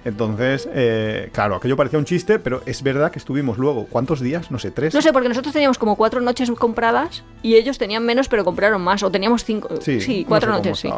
[0.05, 4.51] Entonces, eh, claro, aquello parecía un chiste, pero es verdad que estuvimos luego, ¿cuántos días?
[4.51, 4.95] No sé, tres.
[4.95, 8.83] No sé, porque nosotros teníamos como cuatro noches compradas y ellos tenían menos, pero compraron
[8.83, 9.03] más.
[9.03, 9.69] O teníamos cinco.
[9.81, 10.89] Sí, no cuatro sé noches, sí.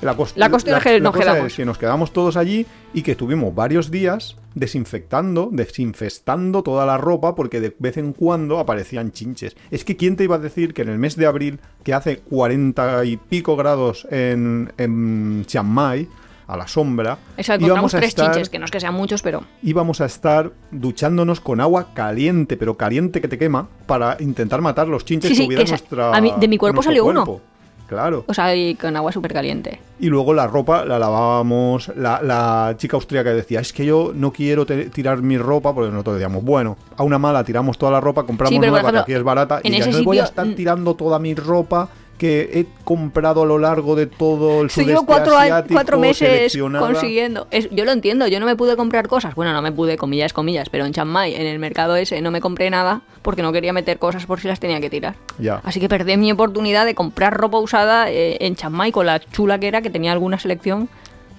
[0.00, 1.46] La, cos- La cuestión es que nos cosa quedamos.
[1.52, 6.98] es que nos quedamos todos allí y que estuvimos varios días desinfectando, desinfestando toda la
[6.98, 9.56] ropa porque de vez en cuando aparecían chinches.
[9.70, 12.18] Es que quién te iba a decir que en el mes de abril, que hace
[12.18, 16.08] 40 y pico grados en, en Chiang Mai,
[16.52, 19.42] a la sombra, Eso, encontramos tres chinches, que no es que sean muchos, pero.
[19.62, 24.88] íbamos a estar duchándonos con agua caliente, pero caliente que te quema, para intentar matar
[24.88, 27.40] los chinches Sí, sí, que hubiera nuestra a mí- de mi cuerpo salió uno.
[27.88, 28.24] Claro.
[28.26, 29.78] O sea, y con agua súper caliente.
[30.00, 31.88] Y luego la ropa la lavábamos.
[31.94, 35.74] La, la chica austríaca decía: Es que yo no quiero tirar mi ropa.
[35.74, 38.90] Porque nosotros decíamos: Bueno, a una mala tiramos toda la ropa, compramos Sí, pero, nueva,
[38.92, 39.60] que aquí es barata.
[39.62, 42.66] y ya ese no voy a sitio, estar mm, tirando toda mi ropa que he
[42.84, 46.86] comprado a lo largo de todo el sudeste llevo cuatro, asiático, cuatro meses seleccionada".
[46.86, 47.48] consiguiendo.
[47.50, 49.34] Es- yo lo entiendo, yo no me pude comprar cosas.
[49.34, 52.30] Bueno, no me pude, comillas, comillas, pero en Chiang Mai, en el mercado ese, no
[52.30, 55.14] me compré nada porque no quería meter cosas por si las tenía que tirar.
[55.38, 55.60] Ya.
[55.64, 59.18] Así que perdí mi oportunidad de comprar ropa usada eh, en Chiang Mai con la
[59.18, 60.88] chula que era, que tenía alguna selección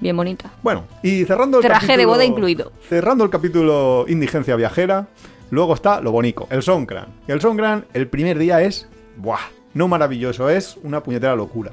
[0.01, 0.51] bien bonita.
[0.63, 2.71] Bueno, y cerrando el Traje de capítulo- boda incluido.
[2.89, 5.07] Cerrando el capítulo Indigencia Viajera,
[5.49, 7.07] luego está lo bonito, el Songkran.
[7.27, 8.87] El Songkran, el primer día es.
[9.15, 9.39] ¡Buah!
[9.73, 11.71] No maravilloso, es una puñetera locura.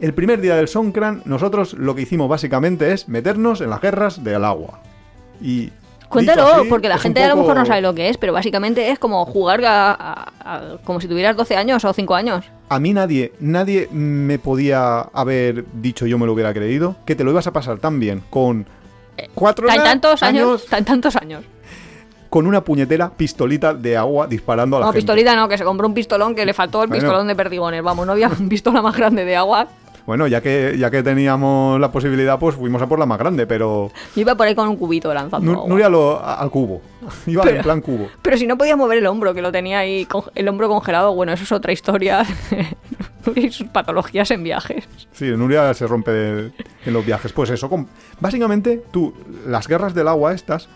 [0.00, 4.22] El primer día del Songkran, nosotros lo que hicimos básicamente es meternos en las guerras
[4.22, 4.80] del agua.
[5.40, 5.70] Y
[6.08, 8.90] Cuéntalo, así, porque la gente a lo mejor no sabe lo que es, pero básicamente
[8.90, 12.44] es como jugar a- a- a- como si tuvieras 12 años o 5 años.
[12.68, 17.24] A mí nadie, nadie me podía haber dicho, yo me lo hubiera creído, que te
[17.24, 18.66] lo ibas a pasar tan bien con
[19.34, 21.42] cuatro Tan tantos años, tan tantos años.
[22.36, 24.98] Con una puñetera pistolita de agua disparando a la No, gente.
[25.06, 27.02] pistolita no, que se compró un pistolón que le faltó el Bueno.
[27.02, 27.82] pistolón de perdigones.
[27.82, 29.68] Vamos, no había un pistola más grande de agua.
[30.04, 33.46] Bueno, ya que, ya que teníamos la posibilidad, pues fuimos a por la más grande,
[33.46, 35.66] pero Yo iba por ahí con un cubito lanzando agua.
[35.66, 36.82] Nuria lo, a- al cubo.
[37.26, 38.08] Iba Pero- en plan cubo.
[38.20, 41.32] Pero si no podía mover el hombro, que lo tenía ahí, el hombro congelado, bueno,
[41.32, 42.22] eso es otra historia.
[43.34, 44.84] y sus patologías en viajes.
[45.12, 46.52] Sí, Nuria se rompe de-
[46.84, 47.32] en los viajes.
[47.32, 47.70] Pues eso,
[48.20, 49.14] básicamente tú,
[49.46, 50.68] las guerras del agua estas,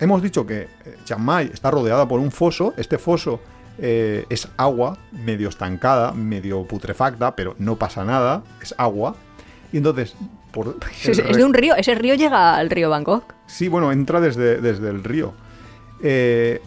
[0.00, 2.74] hemos dicho que eh, Chiang Mai está rodeada por un foso.
[2.76, 3.40] Este foso
[3.78, 9.14] eh, es agua medio estancada, medio putrefacta, pero no pasa nada, es agua.
[9.72, 10.14] Y entonces,
[10.52, 10.76] por...
[11.04, 13.34] Es, de un río, ese río llega al río Bangkok.
[13.46, 15.34] Sí, bueno, entra desde, desde el río.
[16.02, 16.60] Eh,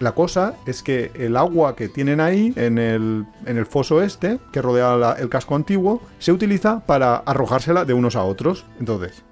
[0.00, 4.40] la cosa es que el agua que tienen ahí en el, en el foso este,
[4.52, 8.64] que rodea la- el casco antiguo, se utiliza para arrojársela de unos a otros.
[8.80, 9.22] Entonces,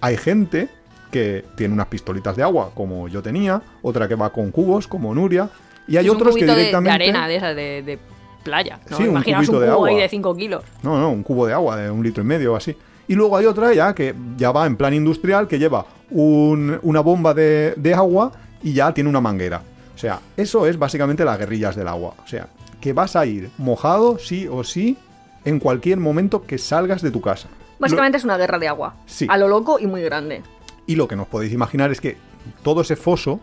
[0.00, 0.68] hay gente
[1.12, 5.14] que tiene unas pistolitas de agua, como yo tenía, otra que va con cubos, como
[5.14, 5.48] Nuria,
[5.86, 6.90] y hay Es un otros que cubito de- directamente...
[6.90, 7.98] de, arena, de esa, de, de
[8.42, 8.80] playa.
[8.90, 8.96] ¿no?
[8.96, 10.02] Sí, un Imaginaos un, cubito de cubo ahí agua.
[10.02, 10.64] de 5 kilos.
[10.82, 12.76] No, no, un cubo de agua de un litro y medio o así.
[13.06, 17.00] Y luego hay otra ya que ya va en plan industrial, que lleva un- una
[17.00, 19.62] bomba de, de agua y ya tiene una manguera.
[19.94, 22.14] O sea, eso es básicamente las guerrillas del agua.
[22.24, 22.48] O sea,
[22.80, 24.96] que vas a ir mojado sí o sí
[25.44, 27.48] en cualquier momento que salgas de tu casa.
[27.78, 28.94] Básicamente es una guerra de agua.
[29.06, 29.26] Sí.
[29.28, 30.42] A lo loco y muy grande.
[30.86, 32.16] Y lo que nos podéis imaginar es que
[32.62, 33.40] todo ese foso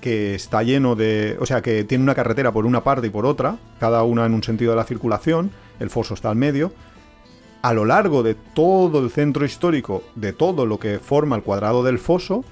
[0.00, 1.36] que está lleno de...
[1.40, 4.34] O sea, que tiene una carretera por una parte y por otra, cada una en
[4.34, 5.50] un sentido de la circulación,
[5.80, 6.72] el foso está al medio,
[7.62, 11.82] a lo largo de todo el centro histórico, de todo lo que forma el cuadrado
[11.82, 12.44] del foso,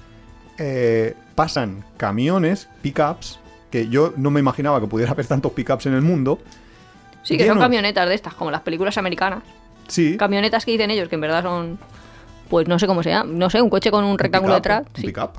[0.57, 3.39] eh, pasan camiones, pickups,
[3.71, 6.39] que yo no me imaginaba que pudiera haber tantos pickups en el mundo.
[7.23, 9.43] Sí, que son camionetas de estas, como las películas americanas.
[9.87, 11.79] Sí, Camionetas que dicen ellos, que en verdad son.
[12.49, 13.29] Pues no sé cómo se llama.
[13.33, 14.83] No sé, un coche con un rectángulo detrás.
[14.87, 15.07] un sí.
[15.07, 15.31] pickup.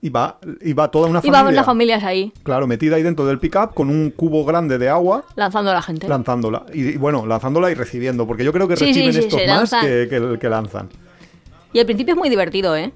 [0.00, 1.42] Y va, y va toda una Y familia.
[1.44, 4.90] van las familias ahí, Claro, metida ahí dentro del pickup con un cubo grande de
[4.90, 6.06] agua lanzando a la gente.
[6.06, 6.66] lanzándola.
[6.74, 9.70] Y, y bueno, lanzándola y recibiendo, porque yo creo que Sí, reciben sí, estos más
[9.80, 10.90] que, que, que lanzan.
[11.72, 12.92] Y al principio es muy divertido, ¿eh?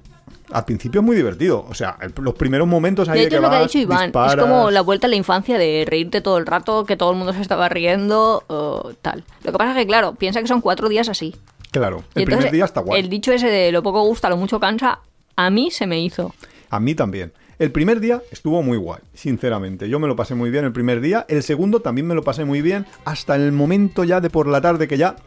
[0.51, 1.65] Al principio es muy divertido.
[1.67, 4.11] O sea, el- los primeros momentos ahí De hecho, es lo que ha dicho Iván.
[4.11, 7.09] disparas- Es como la vuelta a la infancia de reírte todo el rato, que todo
[7.11, 9.23] el mundo se estaba riendo, o tal.
[9.43, 11.35] Lo que pasa es que, claro, piensa que son cuatro días así.
[11.71, 12.99] Claro, el primer día está guay.
[13.01, 14.99] El dicho ese de lo poco gusta, lo mucho cansa,
[15.35, 16.33] a mí se me hizo.
[16.69, 17.31] A mí también.
[17.59, 19.89] El primer día estuvo muy guay, sinceramente.
[19.89, 21.25] Yo me lo pasé muy bien el primer día.
[21.27, 22.85] El segundo también me lo pasé muy bien.
[23.05, 25.17] Hasta el momento ya de por la tarde que ya.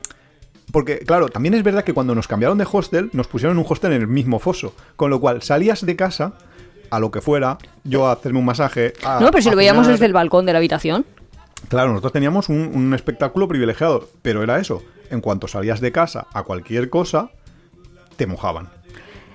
[0.72, 3.92] Porque, claro, también es verdad que cuando nos cambiaron de hostel, nos pusieron un hostel
[3.92, 4.74] en el mismo foso.
[4.96, 6.32] Con lo cual, salías de casa,
[6.90, 8.94] a lo que fuera, yo a hacerme un masaje.
[9.04, 11.04] a- no, pero si lo veíamos desde el balcón de la habitación.
[11.68, 14.82] Claro, nosotros teníamos un, un espectáculo privilegiado, pero era eso.
[15.12, 17.30] En cuanto salías de casa a cualquier cosa,
[18.16, 18.70] te mojaban.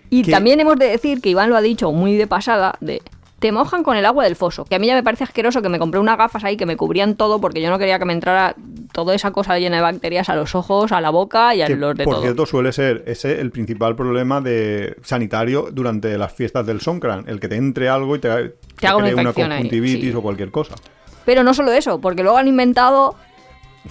[0.09, 3.01] Y también hemos de decir que Iván lo ha dicho muy de pasada, de
[3.39, 5.69] te mojan con el agua del foso, que a mí ya me parece asqueroso que
[5.69, 8.13] me compré unas gafas ahí que me cubrían todo porque yo no quería que me
[8.13, 8.55] entrara
[8.91, 11.95] toda esa cosa llena de bacterias a los ojos, a la boca y a los
[11.95, 12.23] de por todo.
[12.23, 17.39] cierto, suele ser ese el principal problema de sanitario durante las fiestas del Songkran, el
[17.39, 18.29] que te entre algo y te,
[18.79, 20.15] te haga una ahí, conjuntivitis sí.
[20.15, 20.73] o cualquier cosa.
[21.23, 23.15] Pero no solo eso, porque luego han inventado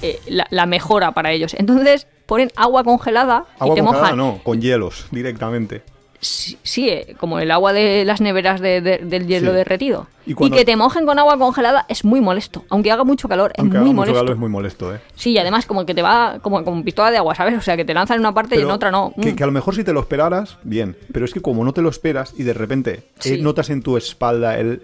[0.02, 1.54] eh, la, la mejora para ellos.
[1.54, 4.16] Entonces ponen agua congelada Agua y te congelada mojan.
[4.16, 5.82] no, con hielos directamente.
[6.18, 9.56] Sí, sí, eh, como el agua de las neveras de- de- del hielo Sí.
[9.58, 10.06] derretido.
[10.24, 12.64] Y que te mojen con agua congelada es muy molesto.
[12.70, 14.18] Aunque haga mucho calor, es muy haga mucho molesto.
[14.20, 15.00] calor es muy molesto, ¿eh?
[15.14, 17.56] Sí, y además como que te va como como pistola de agua, ¿sabes?
[17.56, 19.12] O sea, que te lanzan en una parte y en otra no.
[19.20, 19.36] Que, Mm.
[19.36, 20.96] que a lo mejor si te lo esperaras, bien.
[21.12, 23.96] Pero es que como no te lo esperas y de repente eh, notas en tu
[23.98, 24.80] espalda el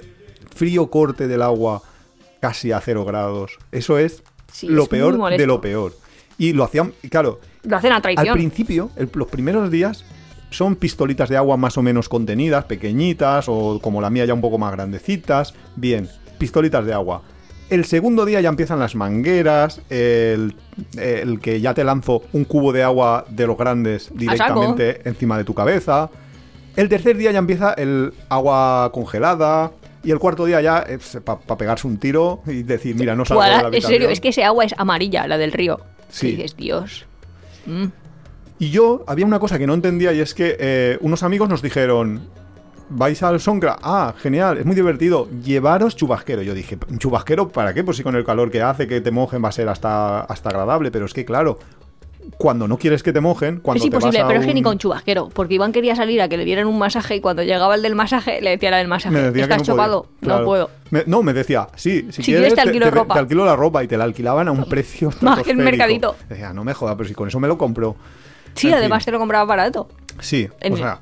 [0.54, 1.82] frío corte del agua
[2.40, 5.94] casi a cero grados, eso es Sí, lo peor de lo peor.
[6.38, 8.34] Y lo hacían, claro, Lo hacen a al traición.
[8.34, 10.04] principio, el- los primeros días
[10.50, 14.40] son pistolitas de agua más o menos contenidas, pequeñitas o como la mía ya un
[14.40, 15.54] poco más grandecitas.
[15.76, 17.22] Bien, pistolitas de agua.
[17.70, 20.54] El segundo día ya empiezan las mangueras, el,
[20.98, 25.44] el que ya te lanzo un cubo de agua de los grandes directamente encima de
[25.44, 26.10] tu cabeza.
[26.76, 29.72] El tercer día ya empieza el agua congelada.
[30.04, 33.42] Y el cuarto día ya es para pegarse un tiro y decir, mira, no salgo
[33.42, 33.92] de la Guau, en habitación.
[33.92, 35.80] serio, es que ese agua es amarilla, la del río.
[36.08, 36.28] Sí.
[36.28, 37.06] Y dices, Dios.
[37.66, 37.86] Mm.
[38.58, 41.62] Y yo había una cosa que no entendía y es que eh, unos amigos nos
[41.62, 42.28] dijeron,
[42.88, 46.42] vais al Sonkra, ah, genial, es muy divertido, llevaros chubasquero.
[46.42, 47.82] Yo dije, ¿un chubasquero para qué?
[47.84, 50.50] Pues si con el calor que hace, que te mojen va a ser hasta, hasta
[50.50, 51.58] agradable, pero es que claro,
[52.38, 54.54] cuando no quieres que te mojen, cuando es te vas imposible, a pero es que
[54.54, 55.28] ni un- con chubasquero.
[55.28, 57.94] Porque Iván quería salir a que le dieran un masaje y cuando llegaba el del
[57.94, 59.72] masaje le decía la del masaje: me decía ¿Estás no podía.
[59.74, 60.06] chupado?
[60.20, 60.38] Claro.
[60.40, 60.70] No puedo.
[60.90, 63.14] Me- no, me decía, sí, si, Si quieres te alquilo ropa.
[63.14, 66.16] te alquilo la ropa y te la alquilaban a un precio Más que el mercadito.
[66.28, 67.96] Decía, no me jodas, pero si con eso me lo compro.
[68.54, 69.06] Sí, En además fin.
[69.06, 69.88] te lo compraba barato.
[70.20, 71.00] Sí, En- o sea,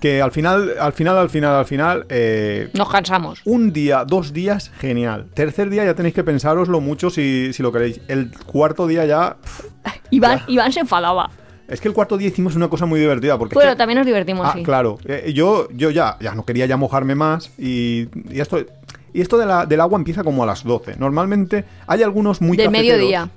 [0.00, 3.40] que al final, al final, al final, al final, eh, Nos cansamos.
[3.44, 5.26] un día, dos días, genial.
[5.34, 8.00] Tercer día ya tenéis que pensároslo mucho si, si lo queréis.
[8.08, 9.36] El cuarto día ya...
[9.42, 9.64] pff,
[10.10, 11.30] Iván, Iván se enfadaba.
[11.68, 13.38] Es que el cuarto día hicimos una cosa muy divertida.
[13.38, 14.62] Porque es que- también nos divertimos, Ah, sí.
[14.62, 14.98] claro.
[15.04, 18.58] Eh, yo, yo ya, ya no quería ya mojarme más y, y esto...
[19.12, 20.96] Y esto de la- del agua empieza como a las 12.
[20.98, 22.96] Normalmente hay algunos muy Del cafeteros.
[22.98, 23.30] mediodía.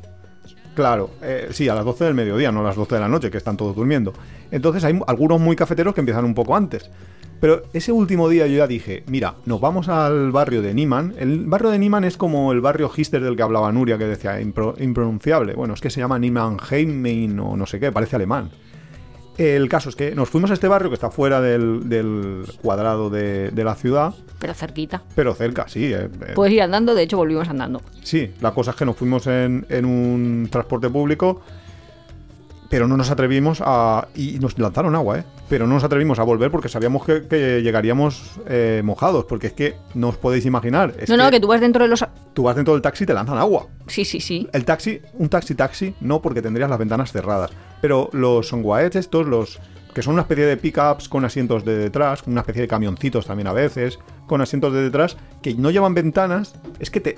[0.76, 3.32] Claro, eh, sí, a las 12 del mediodía, no a las 12 de la noche,
[3.32, 4.14] que están todos durmiendo.
[4.52, 6.90] Entonces hay algunos muy cafeteros que empiezan un poco antes.
[7.42, 11.14] Pero ese último día yo ya dije, mira, nos vamos al barrio de Niman.
[11.18, 14.42] El barrio de Niman es como el barrio Gister del que hablaba Nuria, que decía
[14.42, 15.54] impro- impronunciable.
[15.54, 18.50] Bueno, es que se llama Niemanheim o no sé qué, parece alemán.
[19.38, 23.10] El caso es que nos fuimos a este barrio que está fuera del, del cuadrado
[23.10, 25.02] de, de la ciudad, Pero cerquita.
[25.16, 25.86] pero cerca, sí.
[25.94, 27.82] eh, eh, Puedes ir andando, de hecho volvimos andando.
[28.04, 31.42] Sí, la cosa es que nos fuimos en, en un transporte público,
[32.70, 34.08] pero no nos atrevimos a...
[34.16, 35.24] Y nos lanzaron agua, ¿eh?
[35.50, 39.54] Pero no nos atrevimos a volver porque sabíamos que, que llegaríamos eh, mojados, porque es
[39.54, 40.94] que no os podéis imaginar.
[41.00, 42.06] Es no, no, que tú vas dentro de los...
[42.34, 43.68] tú vas dentro del taxi y te lanzan agua.
[43.88, 44.48] Sí, sí, sí.
[44.54, 47.52] El taxi, un taxi taxi, no porque tendrías las ventanas cerradas.
[47.82, 49.60] Pero los songuaets estos, los
[49.94, 53.48] que son una especie de pickups con asientos de detrás, una especie de camioncitos también
[53.48, 53.98] a veces,
[54.28, 57.18] con asientos de detrás, que no llevan ventanas, es que te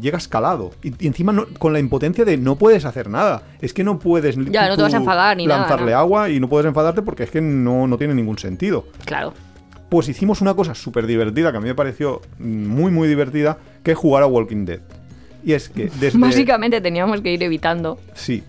[0.00, 0.70] llegas calado.
[0.82, 3.42] Y, y encima no- con la impotencia de no puedes hacer nada.
[3.60, 5.98] Es que no puedes Ya, no te vas a enfadar ni nada, lanzarle ¿no?
[5.98, 8.86] agua y no puedes enfadarte porque es que no, no tiene ningún sentido.
[9.04, 9.32] Claro.
[9.88, 13.92] Pues hicimos una cosa súper divertida, que a mí me pareció muy, muy divertida, que
[13.92, 14.80] es jugar a Walking Dead.
[15.44, 16.18] Y es que desde...
[16.18, 17.98] Básicamente teníamos que ir evitando.
[18.14, 18.42] Sí,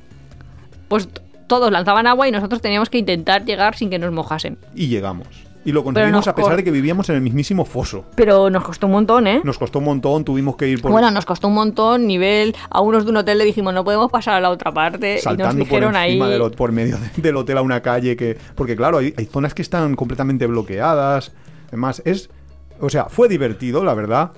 [0.87, 1.09] Pues
[1.47, 4.57] todos lanzaban agua y nosotros teníamos que intentar llegar sin que nos mojasen.
[4.73, 5.27] y llegamos.
[5.65, 8.05] Y lo conseguimos a pesar de que vivíamos en el mismísimo foso.
[8.15, 9.41] Pero nos costó un montón, ¿eh?
[9.43, 12.81] Nos costó un montón, tuvimos que ir por Bueno, nos costó un montón, nivel, a
[12.81, 15.23] unos de un hotel le dijimos, no podemos pasar a la otra parte, y nos
[15.23, 16.11] saltando por dijeron ahí...
[16.11, 19.25] encima del por medio de- del hotel a una calle que porque claro, hay, hay
[19.25, 21.31] zonas que están completamente bloqueadas.
[21.69, 22.29] Además, es
[22.79, 24.31] o sea, fue divertido, la verdad.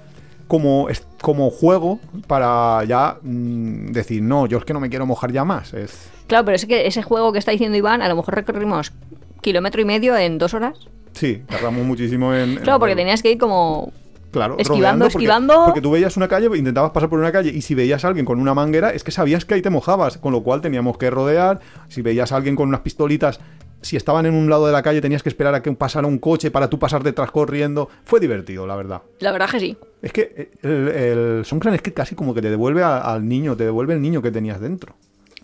[0.48, 0.88] Como,
[1.22, 5.44] como juego para ya mm, decir, no, yo es que no me quiero mojar ya
[5.44, 5.74] más.
[5.74, 8.94] Es, Claro, pero es que ese juego que está diciendo Iván, a lo mejor recorrimos
[9.42, 10.78] kilómetro y medio en dos horas.
[11.16, 12.52] Sí, tardamos muchísimo en...
[12.52, 13.92] en Claro, porque tenías que ir como...
[14.32, 15.64] Claro, Esquivando, porque- esquivando.
[15.66, 18.26] Porque tú veías una calle, intentabas pasar por una calle y si veías a alguien
[18.26, 21.10] con una manguera, es que sabías que ahí te mojabas, con lo cual teníamos que
[21.10, 21.62] rodear.
[21.88, 23.40] Si veías a alguien con unas pistolitas,
[23.82, 26.18] si estaban en un lado de la calle, tenías que esperar a que pasara un
[26.18, 27.88] coche para tú pasar detrás corriendo.
[28.04, 29.04] Fue divertido, la verdad.
[29.20, 29.78] La verdad que sí.
[30.02, 33.56] Es que eh, el, el es que casi como que te devuelve a- al niño,
[33.56, 34.96] te devuelve el niño que tenías dentro.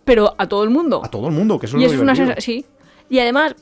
[0.04, 1.00] Pero a todo el mundo.
[1.02, 2.36] A todo el mundo, que eso y es lo es una divertido.
[2.36, 2.66] sensa- Sí.
[3.10, 3.56] Y además,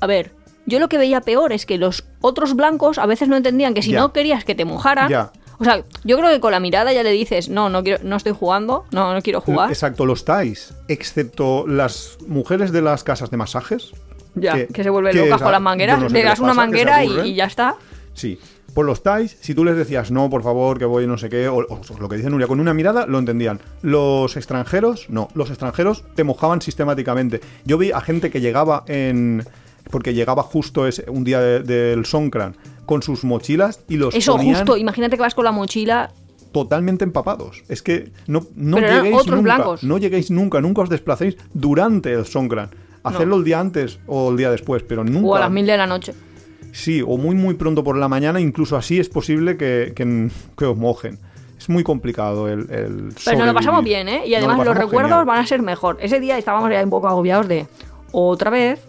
[0.00, 0.32] a ver,
[0.66, 3.82] yo lo que veía peor es que los otros blancos a veces no entendían que
[3.82, 4.00] si Ya.
[4.00, 5.08] no querías que te mojaran...
[5.08, 5.32] Ya.
[5.58, 8.16] O sea, yo creo que con la mirada ya le dices, no, no quiero, no
[8.16, 9.70] estoy jugando, no, no quiero jugar.
[9.70, 13.92] Exacto, los Thais, excepto las mujeres de las casas de masajes.
[14.34, 17.34] Ya, que, se vuelven locas con las mangueras, no sé le das una manguera y,
[17.34, 17.76] ya está.
[18.12, 18.40] Sí.
[18.74, 21.46] Por los Thais, si tú les decías no, por favor, que voy no sé qué,
[21.46, 23.60] o, o lo que dice Nuria, con una mirada lo entendían.
[23.82, 25.28] Los extranjeros, no.
[25.34, 27.40] Los extranjeros te mojaban sistemáticamente.
[27.64, 29.44] Yo vi a gente que llegaba en.
[29.90, 32.56] Porque llegaba justo ese, un día de- del Songkran
[32.86, 36.12] con sus mochilas y los Eso ponían justo, imagínate que vas con la mochila.
[36.52, 37.62] totalmente empapados.
[37.68, 39.40] Es que no, no lleguéis nunca.
[39.40, 39.82] blancos.
[39.84, 42.68] No lleguéis nunca, nunca os desplacéis durante el Songkran.
[43.04, 45.26] Hacerlo el día antes o el día después, pero nunca.
[45.28, 46.12] O a las mil de la noche.
[46.72, 50.64] Sí, o muy muy pronto por la mañana, incluso así es posible que, que- que
[50.66, 51.18] os mojen.
[51.58, 54.22] Es muy complicado el, el Pero nos lo pasamos bien, ¿eh?
[54.26, 55.24] Y además los recuerdos genial.
[55.24, 55.96] van a ser mejor.
[56.00, 57.66] Ese día estábamos ya un poco agobiados de
[58.12, 58.80] otra vez.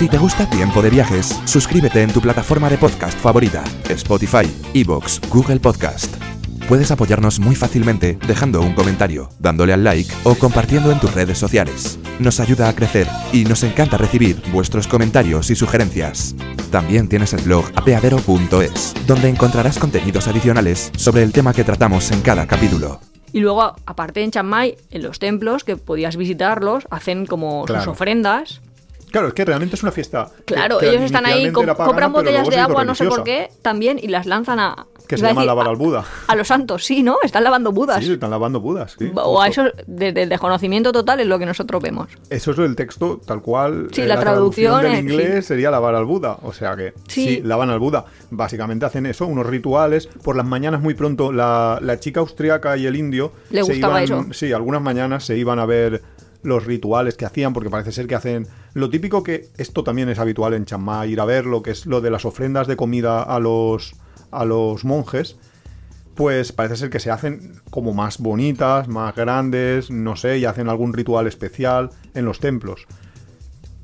[0.00, 5.20] Si te gusta Tiempo de Viajes, suscríbete en tu plataforma de podcast favorita, Spotify, Evox,
[5.28, 6.16] Google Podcast.
[6.66, 11.36] Puedes apoyarnos muy fácilmente dejando un comentario, dándole al like o compartiendo en tus redes
[11.36, 11.98] sociales.
[12.18, 16.34] Nos ayuda a crecer y nos encanta recibir vuestros comentarios y sugerencias.
[16.70, 22.22] También tienes el blog apeadero.es, donde encontrarás contenidos adicionales sobre el tema que tratamos en
[22.22, 23.02] cada capítulo.
[23.32, 27.86] Y luego, aparte en Chiang Mai, en los templos, que podías visitarlos, hacen como sus
[27.86, 28.62] ofrendas.
[29.10, 30.30] Claro, es que realmente es una fiesta.
[30.44, 33.98] Claro, que ellos están ahí, pagana, compran botellas de agua, no sé por qué, también,
[34.02, 34.86] y las lanzan a...
[35.08, 36.04] Que se llama lavar al Buda.
[36.28, 37.16] A los santos, sí, ¿no?
[37.24, 38.04] Están lavando budas.
[38.04, 38.94] Sí, están lavando budas.
[38.96, 42.06] sí, o a eso, desde el desconocimiento total, es lo que nosotros vemos.
[42.30, 43.88] Eso es el texto tal cual.
[43.90, 45.42] Sí, eh, la traducción del es- inglés sí.
[45.48, 46.38] sería lavar al Buda.
[46.42, 47.24] O sea que Sí.
[47.26, 47.40] sí.
[47.42, 48.04] lavan al Buda.
[48.30, 50.06] Básicamente hacen eso, unos rituales.
[50.06, 53.32] Por las mañanas muy pronto, la, la chica austriaca y el indio.
[53.50, 54.32] Le se gustaba iban- eso.
[54.32, 56.02] Sí, algunas mañanas se iban a ver
[56.42, 60.18] los rituales que hacían, porque parece ser que hacen lo típico que esto también es
[60.18, 63.22] habitual en Chiang ir a ver lo que es lo de las ofrendas de comida
[63.22, 63.94] a los,
[64.30, 65.36] a los monjes,
[66.14, 70.68] pues parece ser que se hacen como más bonitas, más grandes, no sé, y hacen
[70.68, 72.86] algún ritual especial en los templos.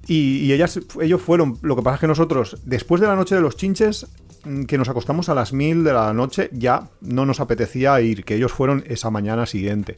[0.06, 3.34] Y, y ellas, ellos fueron, lo que pasa es que nosotros, después de la noche
[3.34, 4.06] de los chinches,
[4.44, 8.24] mm, que nos acostamos a las mil de la noche, ya no nos apetecía ir,
[8.24, 9.96] que ellos fueron esa mañana siguiente.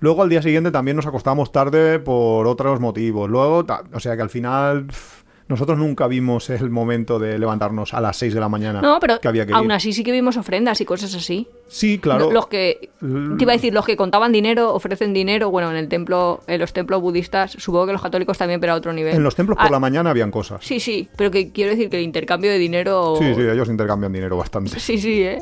[0.00, 3.28] Luego al día siguiente también nos acostamos tarde por otros motivos.
[3.30, 5.20] Luego, o sea que al final pff,
[5.50, 8.80] nosotros nunca vimos el momento de levantarnos a las 6 de la mañana.
[8.80, 9.72] No, pero que había que aún ir.
[9.72, 11.48] así sí que vimos ofrendas y cosas así.
[11.66, 12.30] Sí, claro.
[12.30, 15.88] Los que, te iba a decir, los que contaban dinero, ofrecen dinero, bueno, en el
[15.88, 19.16] templo, en los templos budistas, supongo que los católicos también, pero a otro nivel.
[19.16, 20.64] En los templos por Ah, la mañana habían cosas.
[20.64, 23.16] Sí, sí, pero que quiero decir que el intercambio de dinero...
[23.18, 24.78] Sí, sí, ellos intercambian dinero bastante.
[24.78, 25.40] Sí, sí, ¿eh?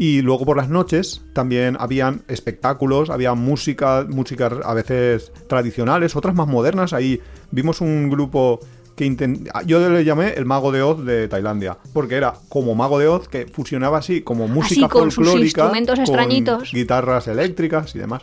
[0.00, 6.34] Y luego por las noches también habían espectáculos, había música, músicas a veces tradicionales, otras
[6.36, 6.92] más modernas.
[6.92, 7.20] Ahí
[7.50, 8.60] vimos un grupo
[8.94, 12.98] que inten- yo le llamé el mago de Oz de Tailandia, porque era como mago
[13.00, 16.72] de Oz que fusionaba así como música con sus folclórica instrumentos con extrañitos.
[16.72, 18.22] guitarras eléctricas y demás.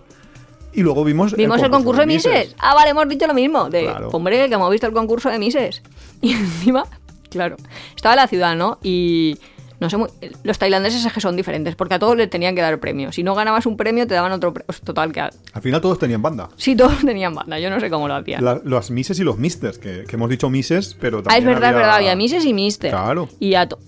[0.73, 2.55] Y luego vimos Vimos el concurso de Mises.
[2.57, 3.69] Ah, vale, hemos dicho lo mismo.
[3.69, 4.09] De, Claro.
[4.09, 5.81] Hombre, que hemos visto el concurso de Mises.
[6.21, 6.85] Y encima,
[7.29, 7.57] claro,
[7.95, 8.79] estaba en la ciudad, ¿no?
[8.83, 9.37] Y
[9.79, 10.09] no sé, muy-
[10.43, 13.11] los tailandeses es que son diferentes, porque a todos le tenían que dar premio.
[13.11, 14.73] Si no ganabas un premio, te daban otro premio.
[14.83, 15.19] Total, que...
[15.21, 16.49] Al final todos tenían banda.
[16.57, 18.43] Sí, todos tenían banda, yo no sé cómo lo hacían.
[18.43, 21.45] La- los Mises y los Misters, que, que hemos dicho Mises, pero ah, también es
[21.55, 22.91] verdad, es había- verdad, había Mises y Mister.
[22.91, 23.29] Claro.
[23.39, 23.79] Y a to-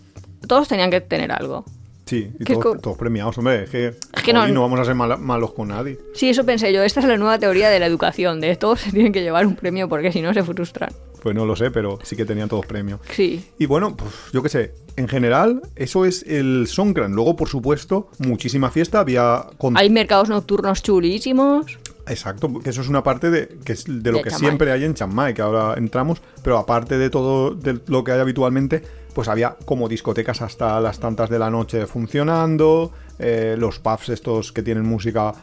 [0.48, 1.66] todos tenían que tener algo.
[2.06, 3.64] Sí, y todos, todos premiados, hombre.
[3.64, 6.00] Es que, Es que no- vamos a ser malos con nadie.
[6.14, 6.82] Sí, eso pensé yo.
[6.84, 8.40] Esta es la nueva teoría de la educación.
[8.40, 10.90] De todos se tienen que llevar un premio porque si no se frustran.
[11.22, 12.99] Pues no lo sé, pero sí que tenían todos premios.
[13.11, 13.43] Sí.
[13.57, 17.13] Y bueno, pues yo qué sé, en general, eso es el Songkran.
[17.13, 18.99] Luego, por supuesto, muchísima fiesta.
[18.99, 19.45] Había.
[19.57, 21.78] con- Hay mercados nocturnos chulísimos.
[22.09, 24.86] Exacto, que eso es una parte de, que es de lo De que siempre hay
[24.86, 26.22] en Chiang Mai, que ahora entramos.
[26.41, 28.82] Pero aparte de todo de lo que hay habitualmente,
[29.13, 32.91] pues había como discotecas hasta las tantas de la noche funcionando.
[33.20, 35.34] eh, los pubs estos que tienen música.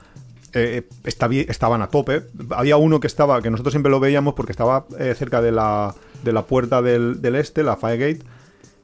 [0.54, 2.22] Eh, estaban a tope.
[2.50, 5.94] Había uno que estaba, que nosotros siempre lo veíamos porque estaba eh, cerca de la,
[6.22, 8.20] de la puerta del, del este, la Firegate,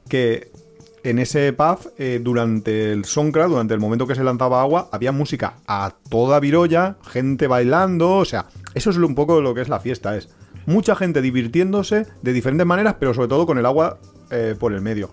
[0.07, 0.51] que
[1.03, 5.11] en ese pub, eh, durante el Songkran, durante el momento que se lanzaba agua, había
[5.11, 9.69] música a toda virolla, gente bailando, o sea, eso es un poco lo que es
[9.69, 10.29] la fiesta, es
[10.65, 13.97] mucha gente divirtiéndose de diferentes maneras, pero sobre todo con el agua
[14.29, 15.09] eh, por el medio.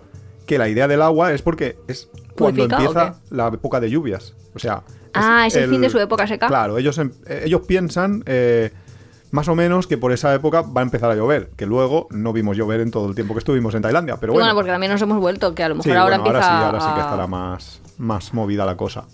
[0.47, 3.91] Que la idea del agua es porque es cuando ¿Purificado o empieza la época de
[3.91, 4.83] lluvias, o sea...
[5.23, 6.47] Ah, es el fin de su época seca.
[6.49, 8.71] Claro, ellos, em- eh, ellos piensan eh,
[9.31, 12.33] más o menos que por esa época va a empezar a llover, que luego no
[12.33, 14.57] vimos llover en todo el tiempo que estuvimos en Tailandia, pero bueno, bueno.
[14.57, 16.85] porque también nos hemos vuelto, que a lo mejor Sí, ahora bueno, empieza ahora sí,
[16.87, 19.05] ahora sí que estará más, más movida la cosa.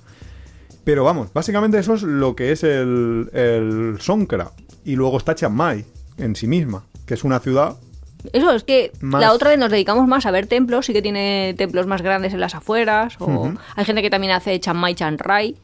[0.84, 4.48] Pero vamos, básicamente eso es lo que es el, el Songkran.
[4.84, 5.84] Y luego está Chiang Mai
[6.18, 7.76] en sí misma, que es una ciudad
[8.34, 11.00] Eso es que Más- la otra vez nos dedicamos más a ver templos, sí que
[11.02, 14.94] tiene templos más grandes en las afueras, o hay gente que también hace Chiang Mai,
[14.94, 15.56] Chiang Rai.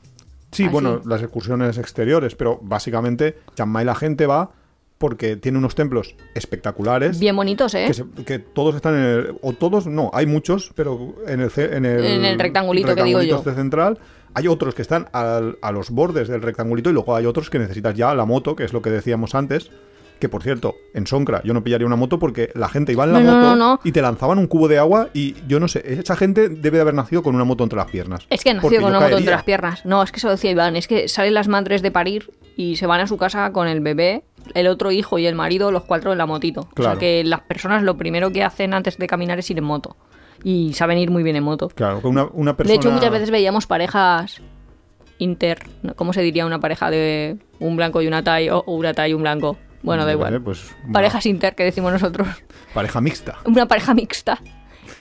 [0.53, 4.51] Sí, Ah, bueno, las excursiones exteriores, pero básicamente Chiang Mai la gente va
[4.99, 7.19] porque tiene unos templos espectaculares.
[7.21, 7.85] Bien bonitos, ¿eh?
[7.87, 9.37] Que, se- que todos están en el.
[9.43, 13.05] O todos, no, hay muchos, pero en el, ce- en el, En el rectangulito que
[13.05, 13.37] digo yo.
[13.39, 13.99] este central.
[14.35, 17.59] Hay otros que están al- a los bordes del rectangulito y luego hay otros que
[17.59, 19.71] necesitas ya la moto, que es lo que decíamos antes.
[20.21, 23.13] Que por cierto, en Soncra yo no pillaría una moto porque la gente iba en
[23.15, 23.81] la No, moto no, no.
[23.83, 26.83] y te lanzaban un cubo de agua y yo no sé, esa gente debe de
[26.83, 28.27] haber nacido con una moto entre las piernas.
[28.31, 29.85] Es que nació con una moto entre las piernas.
[29.87, 32.87] No, es que eso decía Iván, es que salen las madres de parir y se
[32.87, 34.23] van a su casa con el bebé,
[34.55, 36.61] el otro hijo y el marido, los cuatro en la motito.
[36.61, 36.93] O Claro.
[36.93, 39.97] sea que las personas lo primero que hacen antes de caminar es ir en moto.
[40.45, 41.69] Y saben ir muy bien en moto.
[41.69, 42.73] Claro, que una, una persona.
[42.73, 44.41] De hecho, muchas veces veíamos parejas
[45.19, 45.59] inter.
[45.97, 49.11] ¿cómo se diría una pareja de un blanco y una Thai o o una Thai
[49.11, 49.57] y un blanco?
[49.83, 50.33] Bueno, da igual.
[50.35, 52.29] sé, pues, una Parejas inter que decimos nosotros.
[52.75, 53.39] Pareja mixta.
[53.45, 54.41] Una pareja mixta.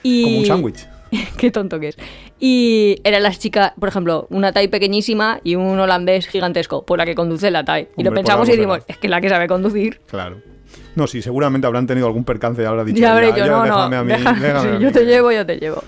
[0.02, 0.24] Y...
[0.24, 0.88] Como un sándwich.
[1.36, 1.96] Qué tonto que es.
[2.38, 7.04] Y eran las chicas, por ejemplo, una Thai pequeñísima y un holandés gigantesco, por la
[7.04, 7.88] que conduce la Thai.
[7.96, 8.80] Y lo pensamos y será.
[8.86, 10.00] es que la que sabe conducir.
[10.08, 10.40] Claro.
[10.94, 13.00] No, sí, seguramente habrán tenido algún percance y habrá dicho.
[13.00, 14.84] ya habré "Ya, yo, ya, no, no, déjame a mí, déjame sí, a mí".
[14.84, 15.82] yo te llevo, yo te llevo.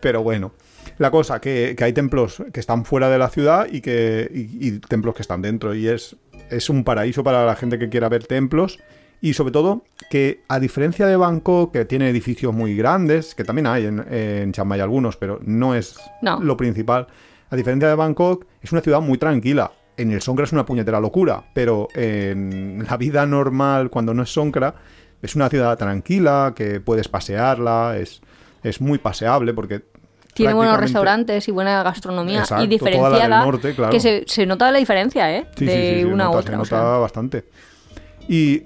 [0.00, 0.52] Pero bueno,
[0.98, 4.68] la cosa, que, que hay templos que están fuera de la ciudad y, que, y,
[4.68, 5.74] y templos que están dentro.
[5.74, 6.16] Y es,
[6.50, 8.78] es un paraíso para la gente que quiera ver templos.
[9.20, 13.66] Y sobre todo, que a diferencia de Bangkok, que tiene edificios muy grandes, que también
[13.66, 16.40] hay en, en Chiang Mai algunos, pero no es No.
[16.40, 17.06] lo principal.
[17.48, 19.72] A diferencia de Bangkok, es una ciudad muy tranquila.
[19.96, 24.30] En el Songkra es una puñetera locura, pero en la vida normal, cuando no es
[24.32, 24.74] Songkra,
[25.22, 28.20] es una ciudad tranquila, que puedes pasearla, es,
[28.62, 29.84] es muy paseable porque
[30.34, 33.44] Tiene buenos restaurantes y buena gastronomía Exacto, y diferenciada.
[33.44, 33.90] norte, claro.
[33.92, 35.46] Que se, se nota la diferencia, ¿eh?
[35.56, 36.56] Sí, de sí, sí, una a nota- otra.
[36.56, 36.78] se o sea.
[36.78, 37.44] nota bastante.
[38.28, 38.62] Y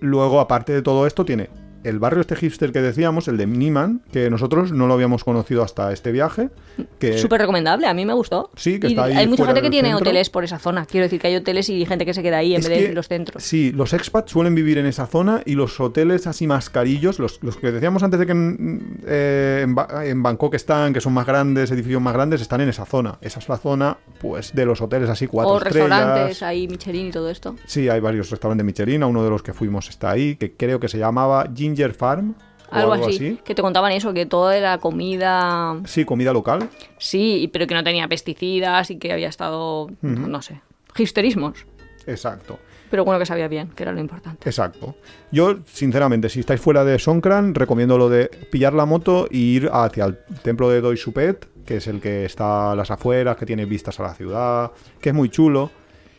[0.00, 1.48] luego, aparte de todo esto, tiene
[1.88, 5.62] el barrio este hipster que decíamos, el de Niman, que nosotros no lo habíamos conocido
[5.62, 6.50] hasta este viaje.
[6.98, 8.50] Que Súper recomendable, a mí me gustó.
[8.56, 10.02] Sí, que Y está ahí hay mucha gente que tiene centro.
[10.04, 10.84] hoteles por esa zona.
[10.86, 12.94] Quiero decir que hay hoteles y gente que se queda ahí en Es vez de
[12.94, 13.42] los centros.
[13.42, 17.42] Sí, los expats suelen vivir en esa zona y los hoteles así más carillos, los,
[17.42, 21.12] los que decíamos antes de que en, eh, en Ba- en Bangkok están, que son
[21.14, 23.18] más grandes, edificios más grandes, están en esa zona.
[23.20, 25.88] Esa es la zona, pues, de los hoteles así cuatro O estrellas.
[25.90, 27.54] restaurantes, ahí Michelin y todo esto.
[27.66, 30.88] Sí, hay varios restaurantes Michelin, uno de los que fuimos está ahí, que creo que
[30.88, 31.46] se llamaba
[31.76, 32.34] Ginger Farm.
[32.70, 33.40] Algo, algo, así, así.
[33.44, 35.76] Que te contaban eso, que toda la comida.
[35.84, 36.68] Sí, comida local.
[36.98, 39.88] Sí, pero que no tenía pesticidas y que había estado.
[40.00, 40.60] No sé.
[40.96, 41.64] Hipsterismos.
[42.06, 42.58] Exacto.
[42.90, 44.48] Pero bueno, que sabía bien, que era lo importante.
[44.48, 44.94] Exacto.
[45.32, 49.70] Yo, sinceramente, si estáis fuera de Songkran, recomiendo lo de pillar la moto e ir
[49.72, 53.44] hacia el templo de Doi Supet, que es el que está a las afueras, que
[53.44, 54.70] tiene vistas a la ciudad,
[55.00, 55.70] que es muy chulo.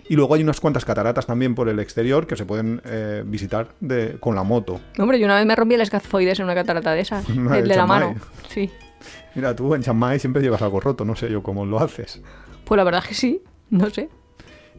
[0.10, 3.70] Y luego hay unas cuantas cataratas también por el exterior que se pueden eh, visitar
[3.80, 4.80] de, con la moto.
[4.98, 7.28] Hombre, yo una vez me rompí el escafoides en una catarata de esas.
[7.30, 8.16] El de de la mano.
[8.50, 8.70] Sí.
[9.36, 12.22] Mira, tú en Chiang Mai siempre llevas algo roto, no sé yo cómo lo haces.
[12.66, 13.42] Pues la verdad es que sí.
[13.70, 14.10] No sé.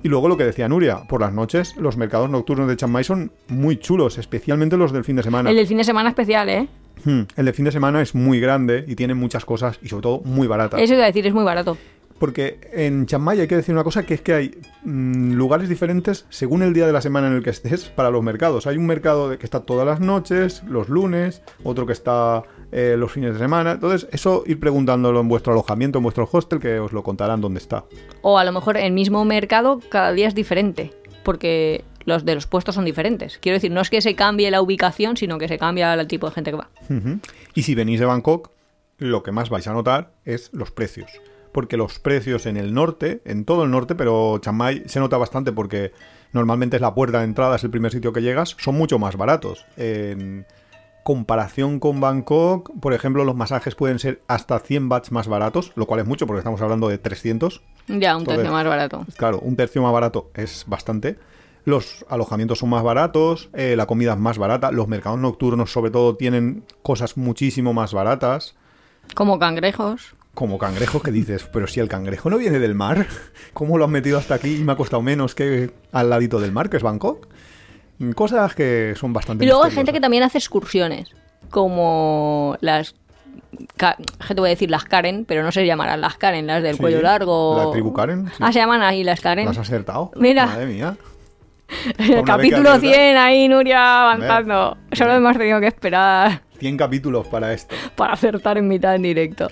[0.02, 3.04] Y luego lo que decía Nuria, por las noches los mercados nocturnos de Chiang Mai
[3.04, 5.50] son muy chulos, especialmente los del fin de semana.
[5.50, 6.68] El del fin de semana especial, ¿eh?
[7.04, 10.02] Hmm, El de fin de semana es muy grande y tiene muchas cosas y sobre
[10.02, 10.80] todo muy baratas.
[10.80, 11.76] Eso iba a decir, es muy barato.
[12.18, 15.68] Porque en Chiang Mai hay que decir una cosa, que es que hay mm, lugares
[15.68, 18.66] diferentes según el día de la semana en el que estés para los mercados.
[18.66, 22.42] Hay un mercado que está todas las noches, los lunes, otro que está
[22.72, 23.72] eh, los fines de semana.
[23.72, 27.58] Entonces, eso ir preguntándolo en vuestro alojamiento, en vuestro hostel, que os lo contarán dónde
[27.58, 27.84] está.
[28.22, 30.92] O a lo mejor el mismo mercado cada día es diferente.
[31.22, 33.38] Porque los de los puestos son diferentes.
[33.38, 36.26] Quiero decir, no es que se cambie la ubicación, sino que se cambia el tipo
[36.26, 36.70] de gente que va.
[37.54, 38.50] Y si venís de Bangkok,
[38.98, 41.10] lo que más vais a notar es los precios.
[41.58, 45.16] Porque los precios en el norte, en todo el norte, pero Chiang Mai se nota
[45.16, 45.90] bastante porque
[46.32, 49.16] normalmente es la puerta de entrada, es el primer sitio que llegas, son mucho más
[49.16, 49.66] baratos.
[49.76, 50.46] En
[51.02, 55.86] comparación con Bangkok, por ejemplo, los masajes pueden ser hasta 100 bahts más baratos, lo
[55.86, 57.60] cual es mucho porque estamos hablando de 300.
[57.88, 59.04] Ya, un tercio más barato.
[59.16, 61.18] Claro, un tercio más barato es bastante.
[61.64, 65.90] Los alojamientos son más baratos, eh, la comida es más barata, los mercados nocturnos sobre
[65.90, 68.54] todo tienen cosas muchísimo más baratas.
[69.16, 70.14] Como cangrejos.
[70.38, 73.08] Como cangrejos que dices, pero si el cangrejo no viene del mar,
[73.52, 76.52] ¿cómo lo han metido hasta aquí y me ha costado menos que al ladito del
[76.52, 77.26] mar, que es Bangkok?
[78.14, 81.10] Cosas que son bastante Y luego hay gente que también hace excursiones.
[81.50, 82.94] Como las.
[84.20, 86.82] Gente voy a decir las Karen, pero no se llamarán las Karen, las del Sí,
[86.82, 87.56] cuello largo.
[87.58, 88.34] la tribu Karen, sí.
[88.38, 89.46] Ah, se llaman ahí las Karen.
[89.46, 90.12] ¿Lo has acertado?
[90.14, 90.46] Mira.
[90.46, 90.96] Madre mía.
[91.98, 93.00] El capítulo aciertas.
[93.00, 94.76] 100 ahí, Nuria, avanzando.
[94.92, 97.74] Solo hemos tenido que esperar 100 capítulos para esto.
[97.96, 99.48] para acertar en mitad en directo.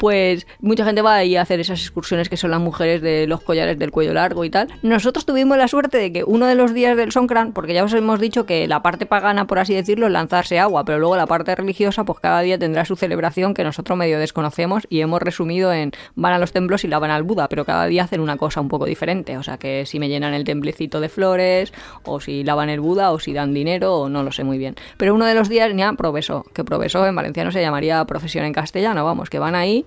[0.00, 3.42] Pues mucha gente va ahí a hacer esas excursiones que son las mujeres de los
[3.42, 4.68] collares del cuello largo y tal.
[4.80, 7.92] Nosotros tuvimos la suerte de que uno de los días del Songkran, porque ya os
[7.92, 11.26] hemos dicho que la parte pagana, por así decirlo, es lanzarse agua, pero luego la
[11.26, 15.70] parte religiosa, pues cada día tendrá su celebración que nosotros medio desconocemos y hemos resumido
[15.70, 18.62] en van a los templos y lavan al Buda, pero cada día hacen una cosa
[18.62, 19.36] un poco diferente.
[19.36, 21.74] O sea que si me llenan el templecito de flores,
[22.04, 24.76] o si lavan el Buda, o si dan dinero, o no lo sé muy bien.
[24.96, 28.54] Pero uno de los días ya proveso, que proveso en valenciano se llamaría profesión en
[28.54, 29.84] castellano, vamos, que van ahí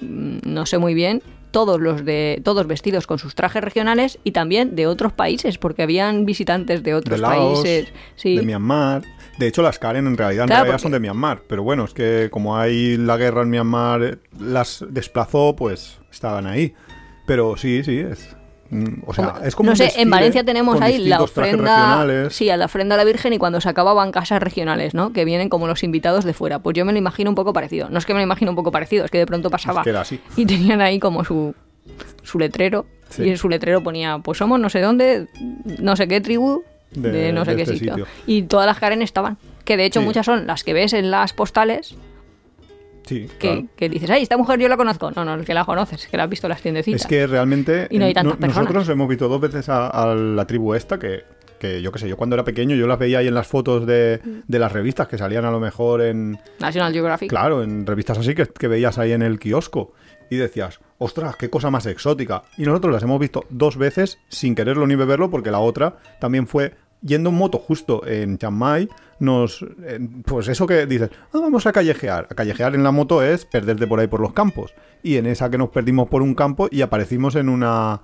[0.00, 4.76] no sé muy bien, todos los de todos vestidos con sus trajes regionales y también
[4.76, 7.92] de otros países, porque habían visitantes de otros de Laos, países.
[8.16, 8.36] Sí.
[8.36, 9.02] de Myanmar.
[9.38, 11.42] De hecho, las Karen en realidad, en Claro, realidad porque- son de Myanmar.
[11.46, 16.74] Pero bueno, es que como hay la guerra en Myanmar, las desplazó, pues estaban ahí.
[17.26, 18.36] Pero sí, sí, es.
[18.70, 22.56] Mm, O sea, es como no sé, en Valencia tenemos ahí la ofrenda, sí, a
[22.56, 25.12] la ofrenda a la Virgen y cuando se acababan casas regionales, ¿no?
[25.12, 26.58] Que vienen como los invitados de fuera.
[26.60, 27.88] Pues yo me lo imagino un poco parecido.
[27.90, 29.80] No es que me lo imagino un poco parecido, es que de pronto pasaba.
[29.80, 30.20] Es que era así.
[30.36, 31.54] Y tenían ahí como su
[32.22, 33.22] su letrero Sí.
[33.22, 35.28] y en su letrero ponía, pues somos no sé dónde,
[35.78, 37.94] no sé qué tribu de, De- no sé de qué este sitio.
[37.94, 38.06] sitio.
[38.26, 40.06] Y todas las Karen estaban, que de hecho Sí.
[40.06, 41.94] muchas son las que ves en las postales
[43.06, 43.66] Sí, que, claro.
[43.76, 45.10] que dices, ay, esta mujer yo la conozco.
[45.12, 47.00] No, no, el que la conoces, es que la has visto en las tiendecitas.
[47.02, 48.56] Es que realmente Y no hay tantas personas.
[48.64, 51.22] nosotros hemos visto dos veces a, a la tribu esta que,
[51.58, 53.86] que yo qué sé, yo cuando era pequeño yo las veía ahí en las fotos
[53.86, 54.38] de, Mm.
[54.46, 57.30] de las revistas que salían a lo mejor en, National Geographic.
[57.30, 59.92] Claro, en revistas así que, que veías ahí en el kiosco.
[60.28, 62.42] Y decías, ostras, qué cosa más exótica.
[62.58, 66.48] Y nosotros las hemos visto dos veces sin quererlo ni beberlo, porque la otra también
[66.48, 66.74] fue
[67.06, 68.88] yendo en moto justo en Chiang Mai.
[69.18, 72.26] Nos, eh, pues eso que dices, "Ah, vamos a callejear.
[72.30, 74.74] A callejear en la moto es perderte por ahí por los campos.
[75.02, 78.00] Y en esa que nos perdimos por un campo y aparecimos en una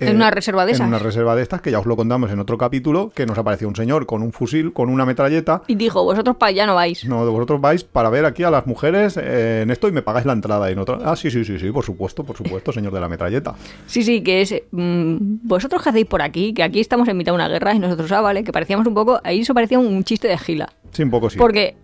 [0.00, 0.88] En una reserva de En esas.
[0.88, 3.68] una reserva de estas, que ya os lo contamos en otro capítulo, que nos apareció
[3.68, 5.62] un señor con un fusil, con una metralleta.
[5.66, 7.04] Y dijo, vosotros para allá no vais.
[7.06, 10.26] No, vosotros vais para ver aquí a las mujeres eh, en esto y me pagáis
[10.26, 10.68] la entrada.
[10.68, 13.08] Y en otra, ah, sí, sí, sí, sí, por supuesto, por supuesto, señor de la
[13.08, 13.54] metralleta.
[13.86, 14.54] Sí, sí, que es...
[14.72, 16.52] mm, ¿Vosotros qué hacéis por aquí?
[16.54, 18.94] Que aquí estamos en mitad de una guerra y nosotros, ah, vale, que parecíamos un
[18.94, 19.20] poco...
[19.24, 20.68] Ahí eso parecía un chiste de gila.
[20.92, 21.38] Sí, un poco sí.
[21.38, 21.76] Porque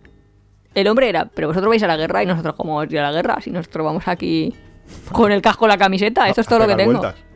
[0.75, 3.01] el hombre era, pero vosotros vais a la guerra y nosotros, ¿cómo vamos a ir
[3.01, 3.41] a la guerra?
[3.41, 4.55] Si nosotros vamos aquí
[5.13, 6.99] con el casco, la camiseta, esto es todo lo que tengo.
[7.01, 7.30] vueltas.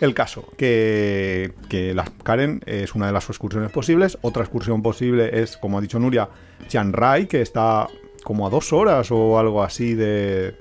[0.00, 4.16] El caso, que, que la Karen es una de las excursiones posibles.
[4.22, 6.28] Otra excursión posible es, como ha dicho Nuria,
[6.68, 7.88] Chiang Rai, que está
[8.22, 10.54] como a dos horas o algo así de,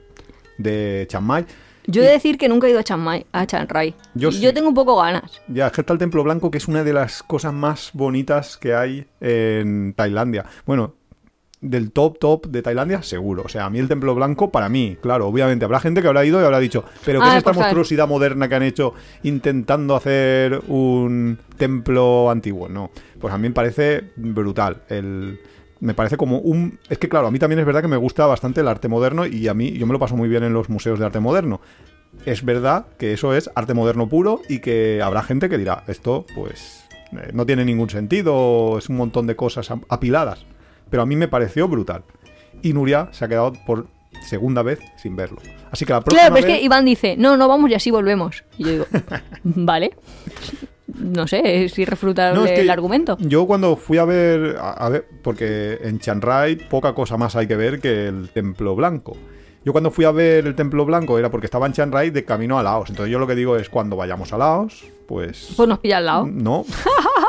[0.58, 1.46] de Chiang Mai.
[1.86, 3.96] Yo he de decir que nunca he ido a Chiang Mai, a Chiang Rai.
[4.16, 4.42] Yo sí.
[4.42, 5.42] yo tengo un poco ganas.
[5.48, 8.58] Ya, es que está el Templo Blanco, que es una de las cosas más bonitas
[8.58, 10.46] que hay en Tailandia.
[10.66, 10.96] Bueno,
[11.60, 13.44] del top top de Tailandia, seguro.
[13.46, 16.24] O sea, a mí el Templo Blanco, para mí, claro, obviamente habrá gente que habrá
[16.24, 17.58] ido y habrá dicho, pero ¿qué Ah, es esta pues, ¿sabes?
[17.74, 18.94] monstruosidad moderna que han hecho
[19.24, 22.70] intentando hacer un templo antiguo?
[22.70, 24.84] No, pues a mí me parece brutal.
[24.90, 25.40] El,
[25.80, 26.80] me parece como un...
[26.90, 29.26] Es que claro, a mí también es verdad que me gusta bastante el arte moderno
[29.26, 31.60] y a mí yo me lo paso muy bien en los museos de arte moderno.
[32.26, 36.26] Es verdad que eso es arte moderno puro y que habrá gente que dirá, esto
[36.36, 36.84] pues
[37.14, 40.46] eh, no tiene ningún sentido, es un montón de cosas ap- apiladas.
[40.90, 42.04] Pero a mí me pareció brutal.
[42.62, 43.88] Y Nuria se ha quedado por
[44.26, 45.38] segunda vez sin verlo.
[45.72, 47.92] Así que la próxima Claro, pero es que Iván dice, no, no vamos y así
[47.92, 48.44] volvemos.
[48.58, 48.86] Y yo digo,
[49.44, 49.96] vale.
[50.88, 53.18] No sé, es irrefutable No, es que el argumento.
[53.20, 57.36] Yo cuando fui a ver, a, a ver, porque en Chiang Rai poca cosa más
[57.36, 59.18] hay que ver que el Templo Blanco.
[59.66, 62.24] Yo cuando fui a ver el Templo Blanco era porque estaba en Chiang Rai de
[62.24, 62.90] camino a Laos.
[62.90, 65.50] Entonces yo lo que digo es cuando vayamos a Laos, pues...
[65.58, 66.26] Pues nos pilla al lado.
[66.26, 66.66] No.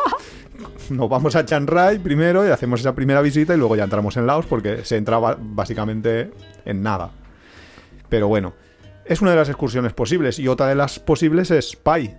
[0.90, 4.16] Nos vamos a Chiang Rai primero y hacemos esa primera visita y luego ya entramos
[4.16, 6.30] en Laos porque se entra básicamente
[6.64, 7.10] en nada.
[8.08, 8.54] Pero bueno,
[9.04, 12.16] es una de las excursiones posibles y otra de las posibles es Pai.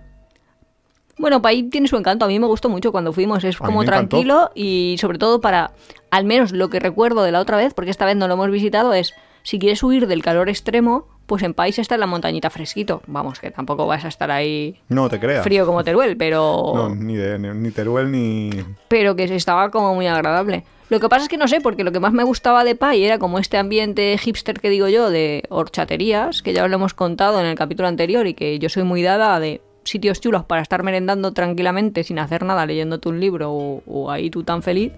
[1.18, 2.24] Bueno, Pai tiene su encanto.
[2.24, 3.44] A mí me gustó mucho cuando fuimos.
[3.44, 5.72] Es A como tranquilo y sobre todo para,
[6.10, 8.50] al menos lo que recuerdo de la otra vez, porque esta vez no lo hemos
[8.50, 12.08] visitado, es si quieres huir del calor extremo, pues en Pai se está en la
[12.08, 13.02] montañita fresquito.
[13.06, 15.44] Vamos, que tampoco vas a estar ahí No te creas.
[15.44, 16.72] frío como Teruel, pero...
[16.74, 18.50] No, ni, de, ni, ni Teruel ni...
[18.88, 20.64] pero que estaba como muy agradable.
[20.88, 23.04] Lo que pasa es que no sé, porque lo que más me gustaba de Pai
[23.04, 26.94] era como este ambiente hipster que digo yo, de horchaterías, que ya os lo hemos
[26.94, 30.62] contado en el capítulo anterior y que yo soy muy dada de sitios chulos para
[30.62, 34.92] estar merendando tranquilamente sin hacer nada, leyéndote un libro o, o ahí tú tan feliz.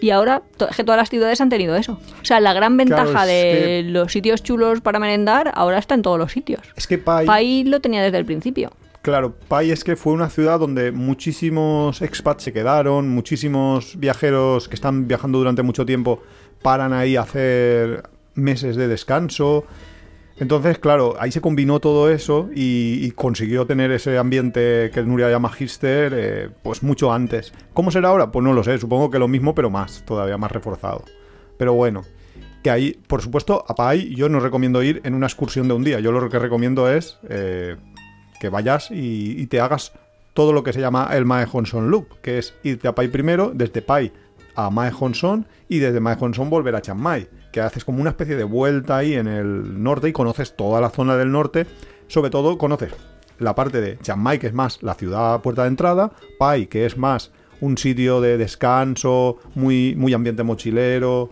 [0.00, 1.98] Y ahora to- que todas las ciudades han tenido eso.
[2.22, 6.02] O sea, la gran ventaja de que- los sitios chulos para merendar ahora está en
[6.02, 6.60] todos los sitios.
[6.76, 7.26] Es que Pai...
[7.26, 8.70] Pai lo tenía desde el principio.
[9.02, 14.74] Claro, Pai es que fue una ciudad donde muchísimos expats se quedaron, muchísimos viajeros que
[14.74, 16.22] están viajando durante mucho tiempo
[16.62, 18.02] paran ahí a hacer
[18.34, 19.64] meses de descanso.
[20.40, 25.50] Entonces, claro, ahí se combinó todo eso y, consiguió tener ese ambiente que Nuria llama
[25.52, 27.52] hipster, eh, pues mucho antes.
[27.74, 28.30] ¿Cómo será ahora?
[28.30, 31.04] Pues no lo sé, supongo que lo mismo, pero más, todavía más reforzado.
[31.58, 32.02] Pero bueno,
[32.62, 35.82] que ahí, por supuesto, a Pai yo no recomiendo ir en una excursión de un
[35.82, 35.98] día.
[35.98, 37.76] Yo lo que recomiendo es eh,
[38.40, 39.92] que vayas y, te hagas
[40.34, 43.50] todo lo que se llama el Mae Honson Loop, que es irte a Pai primero,
[43.52, 44.12] desde Pai
[44.54, 47.00] a Mae Honson y desde Mae Honson volver a Chiang
[47.60, 51.16] haces como una especie de vuelta ahí en el norte y conoces toda la zona
[51.16, 51.66] del norte,
[52.06, 52.92] sobre todo conoces
[53.38, 56.86] la parte de Chiang Mai, que es más la ciudad puerta de entrada, Pai, que
[56.86, 57.30] es más
[57.60, 61.30] un sitio de descanso, muy, muy ambiente mochilero,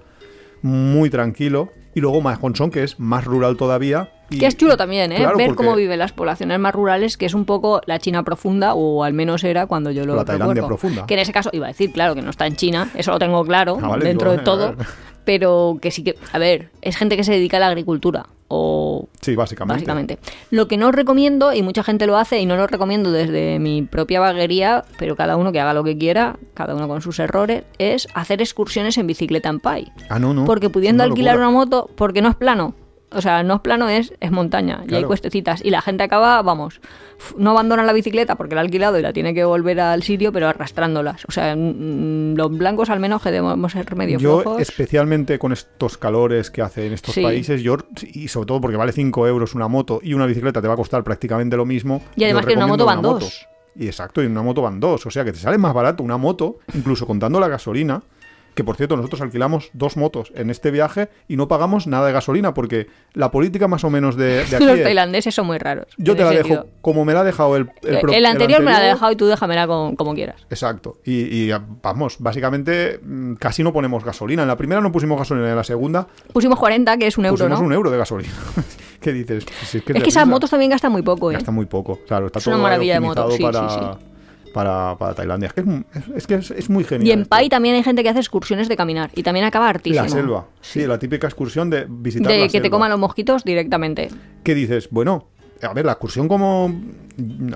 [0.62, 4.12] muy tranquilo, y luego Mae Honson, que es más rural todavía.
[4.30, 5.16] Y- Que es chulo también, ¿eh?
[5.16, 8.22] Claro, Ver porque- cómo viven las poblaciones más rurales, que es un poco la China
[8.24, 10.68] profunda, o al menos era cuando yo lo La Tailandia recuerdo.
[10.78, 11.06] profunda.
[11.06, 13.18] Que en ese caso, iba a decir, claro, que no está en China, eso lo
[13.18, 14.74] tengo claro, Ah, vale, dentro de todo,
[15.24, 19.08] pero que sí que, a ver, es gente que se dedica a la agricultura, o
[19.20, 19.74] Sí, básicamente.
[19.84, 20.18] básicamente.
[20.50, 23.82] Lo que no recomiendo, y mucha gente lo hace, y no lo recomiendo desde mi
[23.82, 27.64] propia vaguería, pero cada uno que haga lo que quiera, cada uno con sus errores,
[27.78, 29.92] es hacer excursiones en bicicleta en Pai.
[30.08, 30.44] Ah, no, no.
[30.44, 31.48] Porque pudiendo alquilar locura.
[31.48, 32.74] una moto, porque no es plano.
[33.12, 34.78] O sea, no es plano, es, es montaña.
[34.80, 35.06] Y hay Claro.
[35.06, 35.64] cuestecitas.
[35.64, 36.80] Y la gente acaba, vamos,
[37.38, 40.32] no abandona la bicicleta porque la ha alquilado y la tiene que volver al sitio,
[40.32, 41.24] pero arrastrándolas.
[41.28, 44.60] O sea, los blancos al menos que debemos ser medio Yo, flojos.
[44.60, 47.22] especialmente con estos calores que hace en estos Sí.
[47.22, 50.66] países, yo, y sobre todo porque vale 5 euros una moto y una bicicleta te
[50.68, 52.02] va a costar prácticamente lo mismo.
[52.16, 53.46] Y además que en una moto van dos.
[53.78, 55.06] Y exacto, y en una moto van dos.
[55.06, 58.02] O sea que te sale más barato una moto, incluso contando la gasolina,
[58.56, 62.12] Que por cierto, nosotros alquilamos dos motos en este viaje y no pagamos nada de
[62.14, 65.58] gasolina porque la política más o menos de, de aquí Los es, tailandeses son muy
[65.58, 65.86] raros.
[65.98, 68.78] yo te la dejo como me la ha dejado el, El, pro- anterior me la
[68.78, 70.46] ha dejado y tú déjamela con- como quieras.
[70.48, 70.96] Exacto.
[71.04, 71.12] Y,
[71.48, 71.52] y,
[71.82, 74.40] vamos, básicamente mm, casi no ponemos gasolina.
[74.40, 77.36] En la primera no pusimos gasolina, en la segunda Pusimos 40, que es un euro,
[77.36, 77.66] pusimos ¿no?
[77.66, 78.32] un euro de gasolina.
[79.00, 79.44] ¿Qué dices?
[79.66, 81.34] Si Es que esas motos también gastan muy poco, ¿eh?
[81.34, 82.26] Gasta muy poco, claro.
[82.26, 84.04] Está Es una maravilla de moto, optimizado sí, para, sí,
[84.56, 85.48] Para, para Tailandia.
[85.48, 87.06] Es que es, es- que es, es muy genial.
[87.06, 87.26] Y en.
[87.26, 90.02] Pai también hay gente que hace excursiones de caminar y también acaba hartísimo.
[90.02, 90.46] La selva.
[90.62, 94.08] Sí, la típica excursión de visitar De la que te coman los mosquitos directamente.
[94.42, 94.88] ¿Qué dices?
[94.90, 95.26] Bueno,
[95.60, 96.74] a ver, la excursión como...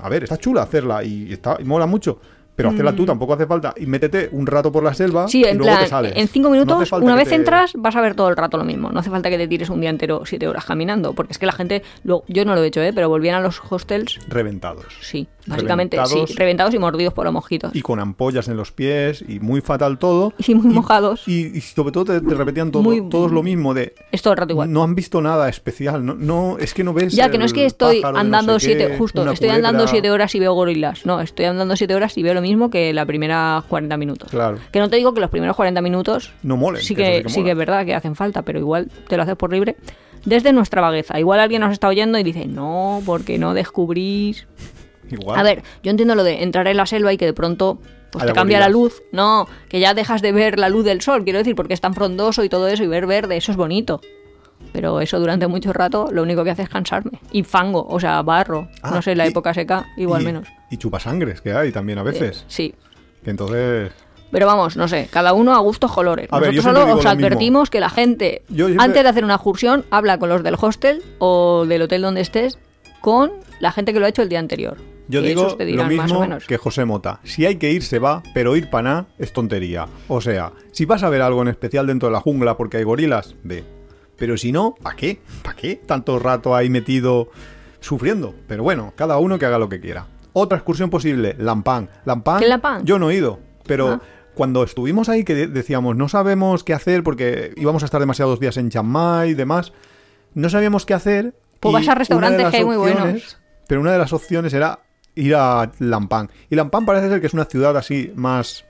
[0.03, 2.20] A ver, está chula hacerla y, está, y mola mucho.
[2.63, 3.75] Pero hacerla tú tampoco hace falta.
[3.77, 5.29] Y métete un rato por la selva Mm.
[5.29, 6.13] Sí, y luego te sales.
[6.17, 8.91] en cinco minutos, una vez te- entras, vas a ver todo el rato lo mismo.
[8.91, 11.47] No hace falta que te tires un día entero siete horas caminando, porque es que
[11.47, 12.93] la gente, lo- yo no lo he hecho, ¿eh?
[12.95, 14.87] pero volvían a los hostels, Reventados.
[15.01, 16.31] sí, básicamente, Reventados.
[16.31, 17.75] sí, reventados y mordidos por los mosquitos.
[17.75, 20.33] Y con ampollas en los pies y muy fatal todo.
[20.47, 21.27] Y muy mojados.
[21.27, 23.95] Y, y sobre todo te, te repetían todo, Muy- todos lo mismo de...
[24.13, 24.73] Es todo el rato igual.
[24.73, 26.05] No han visto nada especial.
[26.05, 27.13] No, no es que no ves...
[27.15, 29.69] Ya, que no es que estoy no andando sé qué, siete, justo, estoy culebra.
[29.69, 31.07] andando siete horas y veo gorilas.
[31.07, 34.30] No, estoy andando siete horas y veo lo mismo que la primera 40 minutos.
[34.30, 34.59] Claro.
[34.72, 37.28] Que no te digo que los primeros 40 minutos No molen, sí que sí que
[37.28, 37.44] sí mola.
[37.44, 39.76] que es verdad que hacen falta, pero igual te lo haces por libre.
[40.24, 41.18] Desde nuestra vagueza.
[41.18, 44.46] Igual alguien nos está oyendo y dice, no, porque no descubrís.
[45.11, 45.38] Igual.
[45.38, 47.78] A ver, yo entiendo lo de entrar en la selva y que de pronto
[48.11, 49.03] pues, te cambia la luz.
[49.12, 51.94] No, que ya dejas de ver la luz del sol, quiero decir, porque es tan
[51.94, 54.01] frondoso y todo eso, y ver verde, eso es bonito.
[54.73, 57.18] Pero eso durante mucho rato lo único que hace es cansarme.
[57.33, 58.68] Y fango, o sea, barro.
[58.83, 60.49] Ah, no sé, la y- época seca, igual y, menos.
[60.71, 62.45] Y chupasangres que hay también a veces.
[62.49, 62.75] Sí.
[63.25, 63.93] Que entonces...
[64.31, 66.29] Pero vamos, no sé, cada uno a gustos colores.
[66.31, 67.11] A Nosotros solo os mismo.
[67.11, 71.03] advertimos que la gente, siempre- antes de hacer una excursión, habla con los del hostel
[71.18, 72.57] o del hotel donde estés,
[73.01, 74.77] con la gente que lo ha hecho el día anterior.
[75.09, 76.47] Yo digo lo mismo menos.
[76.47, 77.18] que José Mota.
[77.25, 79.89] Si hay que ir, se va, pero ir para nada es tontería.
[80.07, 82.85] O sea, si vas a ver algo en especial dentro de la jungla porque hay
[82.85, 83.64] gorilas, ve.
[84.21, 85.21] Pero si no, ¿para qué?
[85.43, 85.75] ¿Para qué?
[85.85, 87.31] Tanto rato ahí metido
[87.81, 88.35] sufriendo.
[88.47, 90.07] Pero bueno, cada uno que haga lo que quiera.
[90.35, 91.89] Otra excursión posible, Lampang.
[92.05, 92.85] Lampang, ¿Qué es Lampang?
[92.85, 94.01] yo no he ido, pero Ah.
[94.35, 98.39] cuando estuvimos ahí que de- decíamos, no sabemos qué hacer porque íbamos a estar demasiados
[98.39, 99.73] días en Chiang Mai y demás,
[100.35, 101.35] no sabíamos qué hacer.
[101.59, 103.39] Pues vas a restaurantes que hay muy buenos.
[103.66, 104.81] Pero una de las opciones era
[105.14, 106.29] ir a Lampang.
[106.51, 108.64] Y Lampang parece ser que es una ciudad así más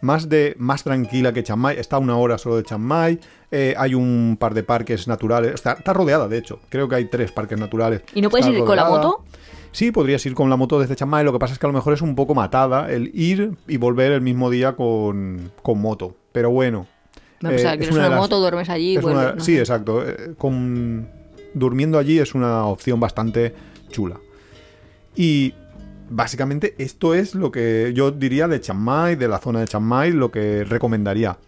[0.00, 1.78] más de más tranquila que Chiang Mai.
[1.78, 3.18] Está una hora solo de Chiang Mai.
[3.50, 5.54] Eh, hay un par de parques naturales.
[5.54, 6.60] Está, está rodeada, de hecho.
[6.68, 8.02] Creo que hay tres parques naturales.
[8.14, 9.24] ¿Y no puedes Está ir con la moto?
[9.72, 11.24] Sí, podrías ir con la moto desde Chiang Mai.
[11.24, 13.76] Lo que pasa es que a lo mejor es un poco matada el ir y
[13.76, 16.16] volver el mismo día con, con moto.
[16.32, 16.86] Pero bueno.
[17.42, 19.32] No, pues, o sea, eh, que es una una de las- moto, duermes allí una-
[19.34, 19.58] no sí, sé.
[19.60, 20.02] exacto.
[20.08, 21.08] Eh, con,
[21.52, 23.54] durmiendo allí es una opción bastante
[23.90, 24.16] chula.
[25.14, 25.54] Y
[26.08, 29.82] básicamente esto es lo que yo diría de Chiang Mai, de la zona de Chiang
[29.84, 31.38] Mai, lo que recomendaría.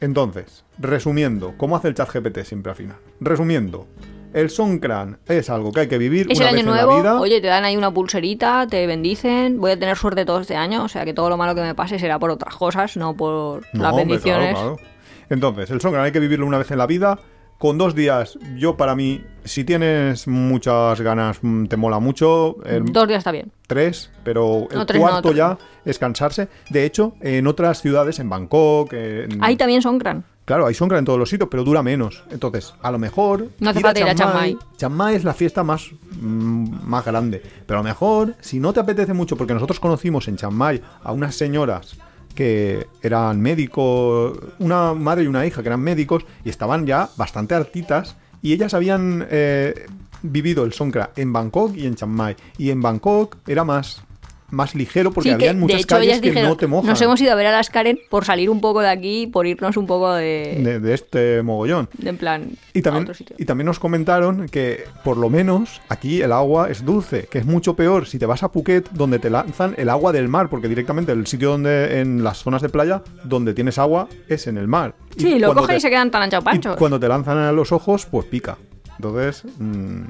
[0.00, 2.96] Entonces, resumiendo, ¿cómo hace el chat GPT siempre al final?
[3.20, 3.86] Resumiendo,
[4.34, 6.92] el Songkran es algo que hay que vivir Es una el vez año en nuevo,
[6.96, 7.20] la vida.
[7.20, 10.84] oye, te dan ahí una pulserita, te bendicen, voy a tener suerte todo este año,
[10.84, 13.62] o sea que todo lo malo que me pase será por otras cosas, no por
[13.72, 14.50] No, las hombre, bendiciones.
[14.52, 14.90] claro, claro.
[15.30, 17.18] Entonces, el Songkran hay que vivirlo una vez en la vida.
[17.58, 22.56] Con dos días, yo para mí, si tienes muchas ganas, mm, te mola mucho.
[22.66, 23.50] el- Dos días está bien.
[23.66, 26.48] tres, pero el No, tres no, cuarto ya es cansarse.
[26.68, 30.22] De hecho, en otras ciudades, en Bangkok, en- Ahí también son gran.
[30.44, 32.24] claro, hay sombra en todos los sitios, pero dura menos.
[32.30, 34.58] Entonces, a lo mejor No hace falta ir a Chiang Mai.
[34.76, 35.86] Chiang Mai es la fiesta más,
[36.20, 40.28] mm, más grande, pero a lo mejor, si no te apetece mucho, porque nosotros conocimos
[40.28, 41.96] en Chiang Mai a unas señoras
[42.36, 47.56] que eran médicos, una madre y una hija que eran médicos y estaban ya bastante
[47.56, 49.86] hartitas y ellas habían eh,
[50.22, 52.36] vivido el Songkran en Bangkok y en Chiang Mai.
[52.58, 54.05] Y en Bangkok era más
[54.50, 57.00] más ligero porque Sí, que, habían muchas hecho, calles que dijeron, no te mojan nos
[57.02, 59.76] hemos ido a ver a las Karen por salir un poco de aquí, por irnos
[59.76, 61.88] un poco de, de, de este mogollón.
[61.98, 63.34] de en plan Y a también, otro sitio.
[63.38, 67.44] y también nos comentaron que por lo menos aquí el agua es dulce, que es
[67.46, 70.68] mucho peor si te vas a Phuket donde te lanzan el agua del mar, porque
[70.68, 74.68] directamente el sitio donde en las zonas de playa donde tienes agua es en el
[74.68, 74.94] mar.
[75.16, 76.76] Y Sí, lo cogen te- y se quedan tan anchos panchos.
[76.76, 78.58] cuando te lanzan a los ojos, pues pica.
[78.98, 80.02] Entonces, mm,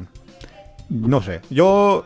[0.90, 1.40] no sé.
[1.50, 2.04] Yo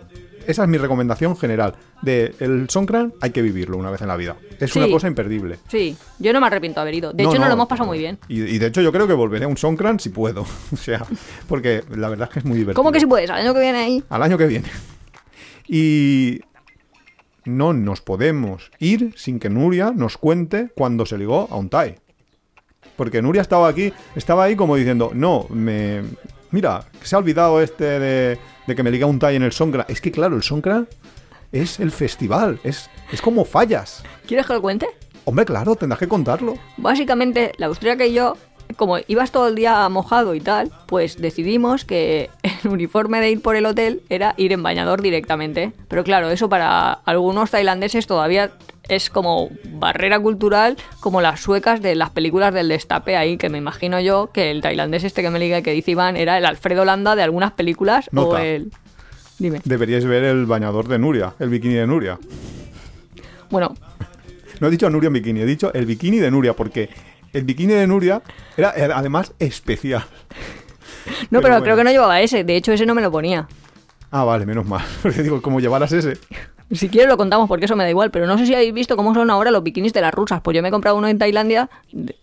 [0.50, 1.74] esa es mi recomendación general.
[2.02, 4.36] De el Songkran hay que vivirlo una vez en la vida.
[4.58, 5.58] Es una cosa imperdible.
[5.68, 7.12] Sí, yo no me arrepiento de haber ido.
[7.12, 8.18] De hecho, no, lo hemos pasado muy bien.
[8.28, 10.42] Y, y de hecho yo creo que volveré a un Songkran si puedo.
[10.72, 11.04] o sea,
[11.48, 12.82] porque la verdad es que es muy divertido.
[12.82, 13.30] ¿Cómo que si puedes?
[13.30, 14.04] Al año que viene ahí.
[14.08, 14.68] Al año que viene.
[15.72, 16.40] Y
[17.44, 21.96] no nos podemos ir sin que Nuria nos cuente cuando se ligó a un Thai.
[22.96, 26.02] Porque Nuria estaba aquí, estaba ahí como diciendo, no, me...
[26.52, 29.86] Mira, se ha olvidado este de, de que me liga un Thai en el Songkran.
[29.88, 30.88] Es que claro, el Songkran
[31.52, 34.02] es el festival, es, es como fallas.
[34.26, 34.88] ¿Quieres que lo cuente?
[35.24, 36.54] Hombre, claro, tendrás que contarlo.
[36.76, 38.36] Básicamente, la austríaca y yo,
[38.76, 43.42] como ibas todo el día mojado y tal, pues decidimos que el uniforme de ir
[43.42, 45.72] por el hotel era ir en bañador directamente.
[45.88, 48.52] Pero claro, eso para algunos tailandeses todavía
[48.90, 53.58] es como barrera cultural, como las suecas de las películas del destape ahí, que me
[53.58, 56.84] imagino yo que el tailandés este que me liga que dice Iván era el Alfredo
[56.84, 58.70] Landa de algunas películas o el...
[59.38, 59.60] Dime.
[59.64, 62.18] Deberíais ver el bañador de Nuria, el bikini de Nuria.
[63.48, 63.74] Bueno,
[64.60, 66.90] No he dicho Nuria en bikini, he dicho el bikini de Nuria, porque
[67.32, 68.20] el bikini de Nuria
[68.56, 70.02] era además especial.
[70.02, 71.62] no, Pero pero, bueno.
[71.64, 73.48] creo que no llevaba ese, de hecho ese no me lo ponía.
[74.10, 74.84] Ah, vale, menos mal.
[75.02, 76.18] Porque digo, como llevaras ese.
[76.72, 78.96] Si quieres lo contamos porque eso me da igual, pero no sé si habéis visto
[78.96, 80.40] cómo son ahora los bikinis de las rusas.
[80.40, 81.68] Pues yo me he comprado uno en Tailandia,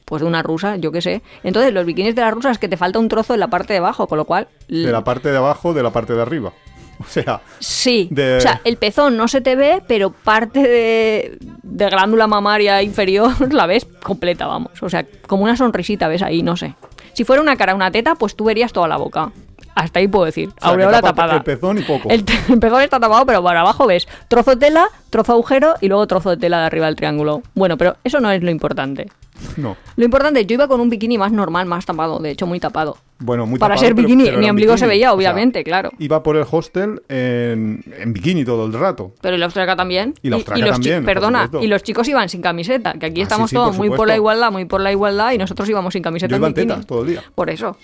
[0.05, 1.21] pues de una rusa, yo qué sé.
[1.43, 3.73] Entonces los bikinis de las rusas es que te falta un trozo en la parte
[3.73, 4.47] de abajo, con lo cual...
[4.69, 6.53] De la parte de abajo, de la parte de arriba.
[6.99, 11.37] O sea, Sí, de- o sea, el pezón no se te ve, pero parte de,
[11.61, 14.71] de glándula mamaria inferior la ves completa, vamos.
[14.81, 16.73] O sea, como una sonrisita ves ahí, no sé.
[17.13, 19.31] Si fuera una cara, una teta, pues tú verías toda la boca.
[19.77, 20.49] Hasta ahí puedo decir.
[20.49, 21.35] o sea, Aureola tapa tapada.
[21.37, 22.09] el pezón y poco.
[22.09, 22.23] El,
[22.59, 26.07] pezón está tapado, pero para abajo ves trozo de tela, trozo de agujero y luego
[26.07, 27.43] trozo de tela de arriba del triángulo.
[27.53, 29.07] Bueno, pero eso no es lo importante.
[29.55, 29.77] No.
[29.95, 32.97] Lo importante, yo iba con un bikini más normal, más tapado, de hecho muy tapado.
[33.19, 35.91] Bueno, muy Para tapado, ser bikini, pero mi ombligo se veía, O sea, obviamente, claro.
[35.99, 39.11] Iba por el hostel en, en bikini todo el rato.
[39.21, 40.15] Pero el austriaca también.
[40.23, 43.49] Y la chi- también, Perdona, y los chicos iban sin camiseta, que aquí Ah, estamos
[43.51, 45.93] sí, sí, todos por muy por la igualdad, muy por la igualdad, y nosotros íbamos
[45.93, 47.23] sin camiseta Yo iba en tetas todo el día.
[47.35, 47.77] Por eso.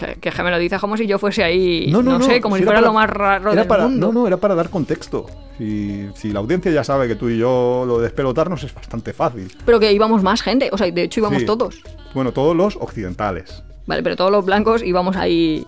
[0.00, 2.70] Que, que, me lo dices como si yo fuese ahí, no, sé, como si era
[2.72, 4.06] fuera para- lo más raro del para- mundo.
[4.06, 5.26] No, no, era para dar contexto.
[5.58, 9.12] Si, si la audiencia ya sabe que tú y yo lo de despelotarnos es bastante
[9.12, 9.52] fácil.
[9.66, 11.46] Pero que íbamos más gente, o sea, de hecho íbamos Sí.
[11.46, 11.82] todos.
[12.14, 13.62] Bueno, todos los occidentales.
[13.86, 15.66] Vale, pero todos los blancos íbamos ahí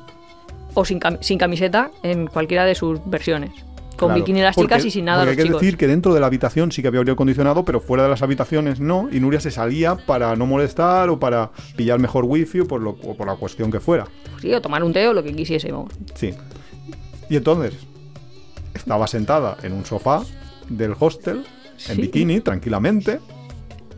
[0.75, 3.51] o sin, cam- sin camiseta en cualquiera de sus versiones.
[3.97, 4.15] Con Claro.
[4.25, 5.61] bikini las Porque- y sin nada porque los hay que chicos.
[5.61, 8.23] decir que dentro de la habitación sí que había aire acondicionado, pero fuera de las
[8.23, 9.09] habitaciones no.
[9.13, 12.91] Y Nuria se salía para no molestar o para pillar mejor wifi o por, lo,
[12.91, 14.07] o por la cuestión que fuera.
[14.41, 15.93] Sí, o tomar un té o lo que quisiésemos.
[16.15, 16.35] Sí.
[17.29, 17.75] Y entonces
[18.75, 20.23] estaba sentada en un sofá
[20.69, 21.45] del hostel,
[21.89, 22.01] en Sí.
[22.03, 23.21] bikini, tranquilamente.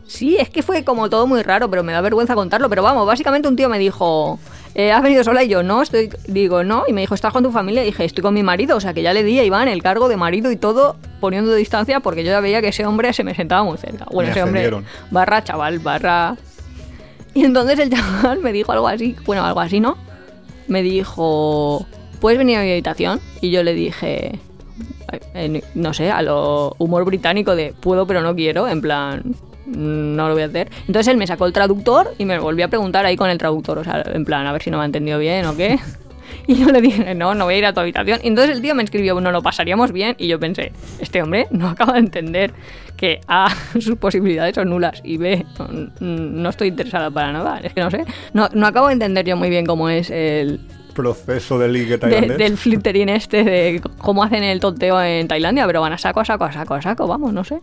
[0.05, 2.69] Sí, es que fue como todo muy raro, pero me da vergüenza contarlo.
[2.69, 4.37] Pero vamos, básicamente un tío me dijo,
[4.75, 5.43] eh, ¿has venido sola?
[5.43, 6.09] Y yo, no, estoy...
[6.27, 6.83] Digo, no.
[6.87, 7.81] Y me dijo, ¿estás con tu familia?
[7.83, 8.75] Y dije, estoy con mi marido.
[8.77, 11.53] O sea, que ya le di a Iván el cargo de marido y todo poniendo
[11.55, 14.05] distancia porque yo ya veía que ese hombre se me sentaba muy cerca.
[14.11, 14.61] Bueno, Me ese hombre
[15.11, 16.35] barra chaval, barra...
[17.33, 19.97] Y entonces el chaval me dijo algo así, bueno, algo así, ¿no?
[20.67, 21.85] Me dijo,
[22.19, 23.19] ¿puedes venir a mi habitación?
[23.41, 24.39] Y yo le dije,
[25.33, 29.33] en- no sé, a lo humor británico de puedo pero no quiero, en plan, "Mm,
[29.65, 30.69] no lo voy a hacer.
[30.87, 33.77] Entonces él me sacó el traductor y me volvió a preguntar ahí con el traductor,
[33.79, 35.79] o sea, en plan, a ver si no me ha entendido bien o qué.
[36.47, 38.19] Y yo le dije, no, no voy a ir a tu habitación.
[38.23, 40.15] Y entonces el tío me escribió, no lo pasaríamos bien.
[40.19, 42.51] Y yo pensé, este hombre no acaba de entender
[42.97, 43.47] que A,
[43.79, 45.67] sus posibilidades son nulas y B, no,
[45.99, 47.59] no estoy interesada para nada.
[47.63, 50.59] Es que no sé, no, no acabo de entender yo muy bien cómo es el,
[50.93, 55.81] Proceso de ligue de- del flitterín este de cómo hacen el tonteo en Tailandia, pero
[55.81, 57.61] van a saco, a saco, a saco, a saco, vamos, no sé.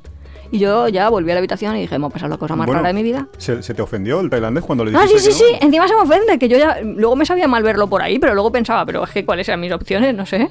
[0.53, 2.81] Y yo ya volví a la habitación y dije, ha pasado la cosa más Bueno,
[2.83, 3.27] rara de mi vida.
[3.39, 5.67] ¿Se, se te ofendió el tailandés cuando le Ah, sí, dijiste sí, que sí, no?
[5.67, 8.35] encima se me ofende, que yo ya, luego me sabía mal verlo por ahí, pero
[8.35, 10.49] luego pensaba, pero es que cuáles eran mis opciones, no sé.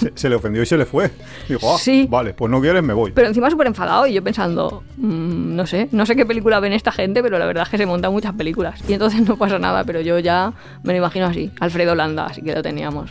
[0.00, 1.10] Se, se le ofendió y se le fue.
[1.48, 2.06] Dijo, ah, Sí.
[2.10, 3.12] vale, pues no quieres, me voy.
[3.12, 6.72] Pero encima súper enfadado y yo pensando, mm, no sé, no sé qué película ven
[6.72, 8.80] esta gente, pero la verdad es que se montan muchas películas.
[8.88, 12.42] Y entonces no pasa nada, pero yo ya me lo imagino así, Alfredo Landa, así
[12.42, 13.08] que lo teníamos.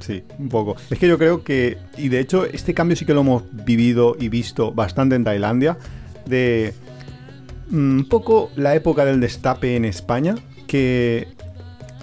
[0.00, 0.76] Sí, un poco.
[0.90, 4.16] Es que yo creo que, y de hecho este cambio sí que lo hemos vivido
[4.18, 5.78] y visto bastante en Tailandia,
[6.26, 6.74] de
[7.70, 10.34] mm, un poco la época del destape en España,
[10.66, 11.28] que,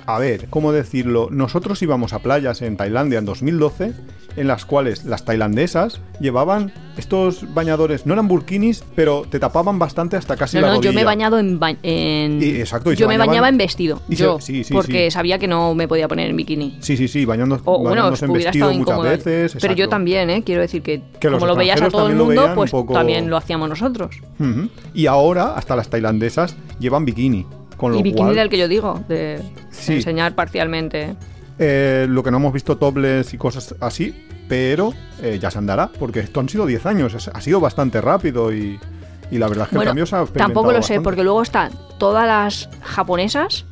[0.06, 1.30] a ver, ¿cómo decirlo?
[1.32, 3.94] Nosotros íbamos a playas en Tailandia en 2012,
[4.38, 10.16] en las cuales las tailandesas llevaban estos bañadores, no eran burkinis, pero te tapaban bastante
[10.16, 10.92] hasta casi No, la no, rodilla.
[10.92, 11.60] yo me he bañado en...
[11.60, 14.74] ba- en- Y- exacto, y yo me bañaba en vestido, y se- yo, sí, sí,
[14.74, 15.12] porque sí.
[15.12, 16.78] sabía que no me podía poner en bikini.
[16.80, 19.58] Sí, sí, sí, bañando, O bueno, en vestido muchas veces.
[19.60, 20.44] Pero yo también, ¿eh?
[20.44, 23.68] Quiero decir que, como lo veías a todo el mundo, pues poco- también lo hacíamos
[23.70, 24.16] nosotros.
[24.94, 27.46] Y ahora hasta las tailandesas llevan bikini.
[27.76, 29.94] Con lo Y bikini cual, del que yo digo, de Sí.
[29.94, 31.16] enseñar parcialmente.
[31.60, 35.90] Eh, lo que no hemos visto topless y cosas así, pero eh, ya se andará,
[36.00, 38.80] porque esto han sido 10 años, es- ha sido bastante rápido y,
[39.32, 41.42] y la verdad es que Bueno, el cambio se ha tampoco lo sé, porque luego
[41.42, 43.66] están todas las japonesas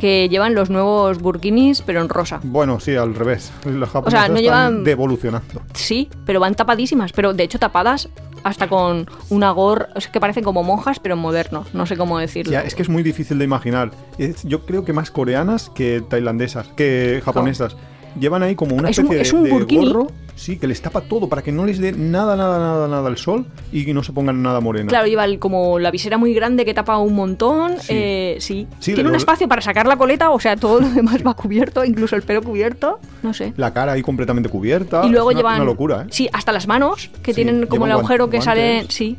[0.00, 2.40] que llevan los nuevos burkinis, pero en rosa.
[2.42, 3.52] Bueno, sí, al revés.
[3.66, 4.42] Los japoneses sea, no están
[4.78, 5.60] llevan- devolucionando.
[5.74, 8.08] Sí, pero van tapadísimas, pero de hecho tapadas
[8.46, 12.16] hasta con una gorra, o sea, que parecen como monjas, pero modernos, no sé cómo
[12.18, 12.52] decirlo.
[12.52, 13.90] Ya, es que es muy difícil de imaginar.
[14.18, 17.76] Es- yo creo que más coreanas que tailandesas, que japonesas.
[18.18, 21.00] Llevan ahí como una Es un- especie es un de, gorro, sí, que les tapa
[21.02, 24.02] todo para que no les dé nada, nada, nada, nada al sol y que no
[24.02, 24.88] se pongan nada morena.
[24.88, 27.72] Claro, lleva el- como la visera muy grande que tapa un montón.
[27.80, 27.86] Sí.
[27.90, 28.66] eh, sí.
[28.80, 31.34] Sí, Tiene un lo- espacio para sacar la coleta, o sea, todo lo demás va
[31.34, 32.98] cubierto, incluso el pelo cubierto.
[33.22, 33.52] No sé.
[33.56, 35.04] La cara ahí completamente cubierta.
[35.04, 35.56] y luego es una, llevan.
[35.56, 36.06] una locura, ¿eh?
[36.10, 38.86] Sí, hasta las manos, que Sí, tienen como el agujero que sale.
[38.88, 39.16] Sí.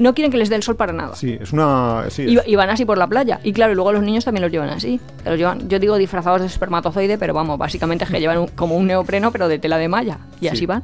[0.00, 1.14] No quieren que les dé el sol para nada.
[1.14, 2.06] Sí, es una.
[2.08, 3.38] Sí, Y, es- y van así por la playa.
[3.44, 4.98] Y claro, y luego los niños también los llevan así.
[5.24, 8.76] Los llevan, yo digo disfrazados de espermatozoide, pero vamos, básicamente es que llevan un- como
[8.76, 10.18] un neopreno, pero de tela de malla.
[10.40, 10.48] Y Sí.
[10.48, 10.82] así van.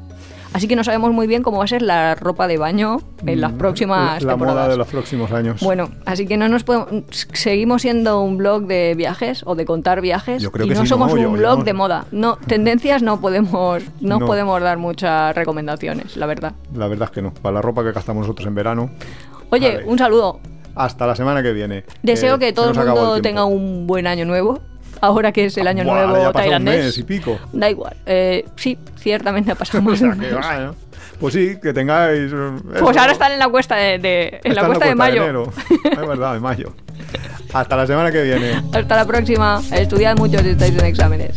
[0.53, 3.41] Así que no sabemos muy bien cómo va a ser la ropa de baño en
[3.41, 4.57] las Mm, próximas la, temporadas.
[4.63, 5.61] moda de los próximos años.
[5.61, 6.89] Bueno, así que no nos podemos.
[7.11, 10.43] Seguimos siendo un blog de viajes o de contar viajes.
[10.43, 12.07] Yo creo y que no somos no, un yo- blog yo- de moda.
[12.11, 14.27] No, tendencias no podemos, no, No.
[14.27, 16.53] podemos dar muchas recomendaciones, la verdad.
[16.75, 17.35] La verdad es que no.
[17.35, 18.91] Para la ropa que gastamos nosotros en verano.
[19.51, 20.41] Oye, un saludo.
[20.75, 21.85] Hasta la semana que viene.
[22.03, 24.61] Deseo Eh, que todo el mundo tenga un buen año nuevo.
[25.01, 26.33] Ahora que es el año Buah, nuevo ya pasado un
[26.65, 26.85] tailandés.
[26.87, 27.39] mes y pico.
[27.53, 27.97] Da igual.
[28.07, 30.37] Eh, sí, ciertamente ha pasado O de sea, un que mes.
[30.37, 30.75] va, ¿no?
[31.21, 32.31] Pues sí, que tengáis.
[32.33, 35.23] eh, Pues ahora están en la cuesta de, de- en la cuesta de mayo.
[35.23, 35.53] enero.
[35.85, 36.73] es verdad, de mayo.
[37.53, 38.63] Hasta la semana que viene.
[38.73, 39.61] Hasta la próxima.
[39.73, 41.37] Estudiad mucho si estáis en exámenes.